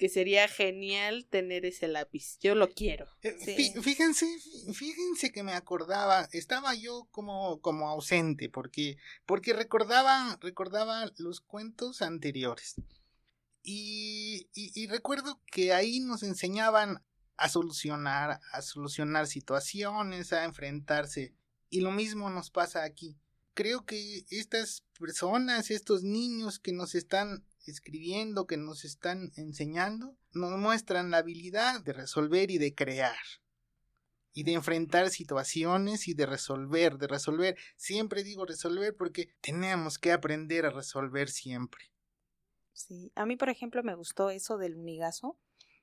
que 0.00 0.08
sería 0.08 0.48
genial 0.48 1.26
tener 1.28 1.66
ese 1.66 1.86
lápiz. 1.86 2.38
Yo 2.40 2.54
lo 2.54 2.70
quiero. 2.70 3.06
Eh, 3.20 3.34
fíjense, 3.82 4.26
fíjense 4.72 5.30
que 5.30 5.42
me 5.42 5.52
acordaba, 5.52 6.26
estaba 6.32 6.74
yo 6.74 7.06
como, 7.10 7.60
como 7.60 7.86
ausente, 7.86 8.48
porque, 8.48 8.96
porque 9.26 9.52
recordaba, 9.52 10.38
recordaba 10.40 11.12
los 11.18 11.42
cuentos 11.42 12.00
anteriores. 12.00 12.76
Y, 13.62 14.48
y, 14.54 14.72
y 14.74 14.86
recuerdo 14.86 15.38
que 15.52 15.74
ahí 15.74 16.00
nos 16.00 16.22
enseñaban 16.22 17.04
a 17.36 17.50
solucionar, 17.50 18.40
a 18.54 18.62
solucionar 18.62 19.26
situaciones, 19.26 20.32
a 20.32 20.44
enfrentarse. 20.44 21.34
Y 21.68 21.82
lo 21.82 21.90
mismo 21.90 22.30
nos 22.30 22.50
pasa 22.50 22.84
aquí. 22.84 23.18
Creo 23.52 23.84
que 23.84 24.24
estas 24.30 24.82
personas, 24.98 25.70
estos 25.70 26.02
niños 26.02 26.58
que 26.58 26.72
nos 26.72 26.94
están 26.94 27.44
escribiendo, 27.66 28.46
que 28.46 28.56
nos 28.56 28.84
están 28.84 29.32
enseñando, 29.36 30.16
nos 30.32 30.52
muestran 30.58 31.10
la 31.10 31.18
habilidad 31.18 31.82
de 31.82 31.92
resolver 31.92 32.50
y 32.50 32.58
de 32.58 32.74
crear. 32.74 33.16
Y 34.32 34.44
de 34.44 34.52
enfrentar 34.52 35.10
situaciones 35.10 36.06
y 36.06 36.14
de 36.14 36.26
resolver, 36.26 36.98
de 36.98 37.08
resolver. 37.08 37.56
Siempre 37.76 38.22
digo 38.22 38.46
resolver 38.46 38.96
porque 38.96 39.34
tenemos 39.40 39.98
que 39.98 40.12
aprender 40.12 40.66
a 40.66 40.70
resolver 40.70 41.28
siempre. 41.28 41.90
Sí, 42.72 43.12
a 43.16 43.26
mí 43.26 43.36
por 43.36 43.50
ejemplo 43.50 43.82
me 43.82 43.94
gustó 43.94 44.30
eso 44.30 44.56
del 44.56 44.76
unigazo, 44.76 45.36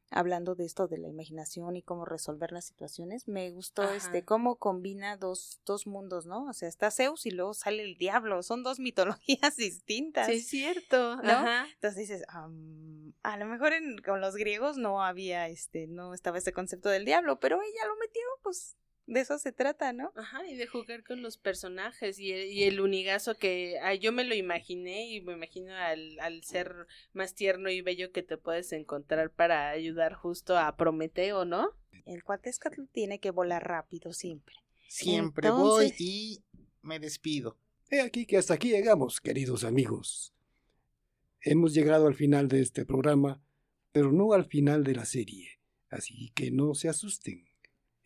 hablando 0.09 0.55
de 0.55 0.65
esto 0.65 0.87
de 0.87 0.97
la 0.97 1.07
imaginación 1.07 1.75
y 1.75 1.81
cómo 1.81 2.05
resolver 2.05 2.51
las 2.51 2.65
situaciones, 2.65 3.27
me 3.27 3.49
gustó 3.51 3.83
Ajá. 3.83 3.95
este 3.95 4.23
cómo 4.23 4.55
combina 4.55 5.17
dos, 5.17 5.59
dos 5.65 5.87
mundos, 5.87 6.25
¿no? 6.25 6.45
O 6.45 6.53
sea, 6.53 6.69
está 6.69 6.91
Zeus 6.91 7.25
y 7.25 7.31
luego 7.31 7.53
sale 7.53 7.83
el 7.83 7.97
diablo, 7.97 8.41
son 8.43 8.63
dos 8.63 8.79
mitologías 9.27 9.55
distintas. 9.57 10.27
Sí, 10.27 10.33
es 10.33 10.47
cierto. 10.47 11.17
¿no? 11.17 11.31
Ajá. 11.31 11.65
Entonces 11.73 12.07
dices, 12.07 12.23
"Am, 12.29 13.13
a 13.23 13.37
lo 13.37 13.45
mejor 13.45 13.73
en, 13.73 13.97
con 13.99 14.21
los 14.21 14.35
griegos 14.35 14.77
no 14.77 15.03
había, 15.03 15.47
este, 15.47 15.87
no 15.87 16.13
estaba 16.13 16.37
ese 16.37 16.53
concepto 16.53 16.89
del 16.89 17.05
diablo, 17.05 17.39
pero 17.39 17.61
ella 17.61 17.87
lo 17.87 17.95
metió, 17.97 18.21
pues 18.43 18.77
de 19.07 19.21
eso 19.21 19.39
se 19.39 19.51
trata, 19.51 19.93
¿no? 19.93 20.11
Ajá, 20.15 20.45
y 20.47 20.55
de 20.55 20.67
jugar 20.67 21.03
con 21.03 21.21
los 21.21 21.37
personajes 21.37 22.19
y 22.19 22.31
el, 22.33 22.51
y 22.51 22.63
el 22.65 22.79
unigazo 22.81 23.37
que 23.37 23.79
ah, 23.81 23.95
yo 23.95 24.11
me 24.11 24.23
lo 24.25 24.35
imaginé 24.35 25.09
y 25.13 25.21
me 25.21 25.33
imagino 25.33 25.73
al, 25.75 26.19
al 26.19 26.43
ser 26.43 26.87
más 27.13 27.33
tierno 27.33 27.69
y 27.71 27.81
bello 27.81 28.11
que 28.11 28.21
te 28.21 28.37
puedes 28.37 28.71
encontrar 28.73 29.31
para 29.31 29.69
ayudar 29.69 30.13
justo 30.13 30.57
a 30.57 30.75
Prometeo, 30.75 31.45
¿no? 31.45 31.69
El 32.05 32.23
Cuatezcatl 32.23 32.83
tiene 32.91 33.19
que 33.19 33.31
volar 33.31 33.67
rápido 33.67 34.13
siempre. 34.13 34.55
Siempre 34.87 35.47
Entonces- 35.47 35.91
voy 35.91 35.95
y 36.07 36.43
me 36.81 36.99
despido. 36.99 37.57
He 37.89 38.01
aquí 38.01 38.25
que 38.25 38.37
hasta 38.37 38.53
aquí 38.55 38.69
llegamos, 38.69 39.21
queridos 39.21 39.63
amigos. 39.63 40.33
Hemos 41.39 41.73
llegado 41.73 42.07
al 42.07 42.15
final 42.15 42.49
de 42.49 42.61
este 42.61 42.85
programa, 42.85 43.41
pero 43.93 44.11
no 44.11 44.33
al 44.33 44.43
final 44.45 44.83
de 44.83 44.95
la 44.95 45.05
serie, 45.05 45.59
así 45.89 46.31
que 46.35 46.51
no 46.51 46.73
se 46.75 46.89
asusten. 46.89 47.46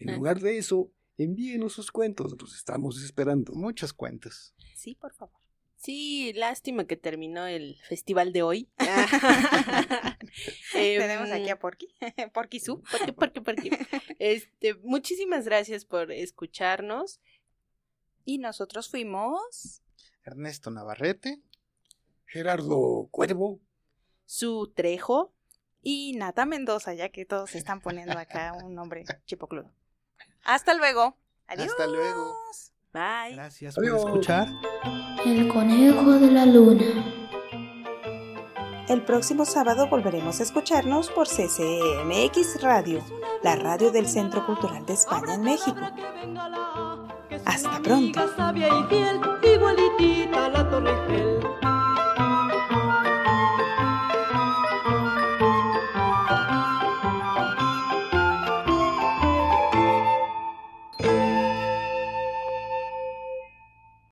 En 0.02 0.10
Ah. 0.12 0.16
lugar 0.18 0.40
de 0.40 0.58
eso, 0.58 0.92
envíenos 1.18 1.74
sus 1.74 1.92
cuentos, 1.92 2.36
los 2.40 2.56
estamos 2.56 3.02
esperando. 3.04 3.54
Muchos 3.54 3.94
cuentos. 3.94 4.54
Sí, 4.76 4.96
por 4.96 5.14
favor. 5.14 5.40
Sí, 5.76 6.32
lástima 6.34 6.86
que 6.86 6.96
terminó 6.96 7.48
el 7.48 7.76
festival 7.88 8.34
de 8.34 8.44
hoy. 8.44 8.70
Tenemos 10.74 11.32
aquí 11.32 11.46
Em, 11.48 11.52
a 11.52 11.60
Porky, 11.60 11.88
Porky 12.34 12.60
Su. 12.60 12.82
Porque, 12.92 13.14
porque, 13.14 13.42
porque. 13.42 13.70
Este, 14.20 14.76
muchísimas 14.76 15.46
gracias 15.46 15.86
por 15.86 16.12
escucharnos. 16.12 17.20
Y 18.26 18.38
nosotros 18.38 18.90
fuimos 18.90 19.82
Ernesto 20.24 20.70
Navarrete. 20.70 21.42
Gerardo 22.26 23.08
Cuervo. 23.12 23.60
Su 24.26 24.72
Trejo. 24.76 25.34
y 25.82 26.14
Nata 26.14 26.46
Mendoza, 26.46 26.94
ya 26.94 27.10
que 27.10 27.26
todos 27.26 27.56
están 27.56 27.82
poniendo 27.82 28.16
acá 28.18 28.54
un 28.64 28.76
nombre 28.76 29.04
chipocludo. 29.26 29.74
Hasta 30.43 30.73
luego. 30.73 31.17
Adiós. 31.47 31.69
Hasta 31.69 31.88
luego. 31.88 32.36
Bye. 32.93 33.36
Gracias 33.36 33.75
por 33.75 33.84
Adiós. 33.86 33.99
escuchar. 34.06 34.47
El 35.25 35.47
conejo 35.47 36.12
de 36.13 36.32
la 36.32 36.45
luna. 36.45 36.86
El 38.88 39.06
próximo 39.06 39.45
sábado 39.45 39.88
volveremos 39.88 40.39
a 40.39 40.43
escucharnos 40.43 41.10
por 41.12 41.27
CCMX 41.27 42.62
Radio, 42.62 43.01
la 43.41 43.56
radio 43.56 43.91
del 43.91 44.08
Centro 44.08 44.45
Cultural 44.45 44.86
de 44.86 44.93
España 44.93 45.36
en 45.36 45.41
México. 45.43 45.80
Hasta 47.45 47.80
pronto. 47.82 48.19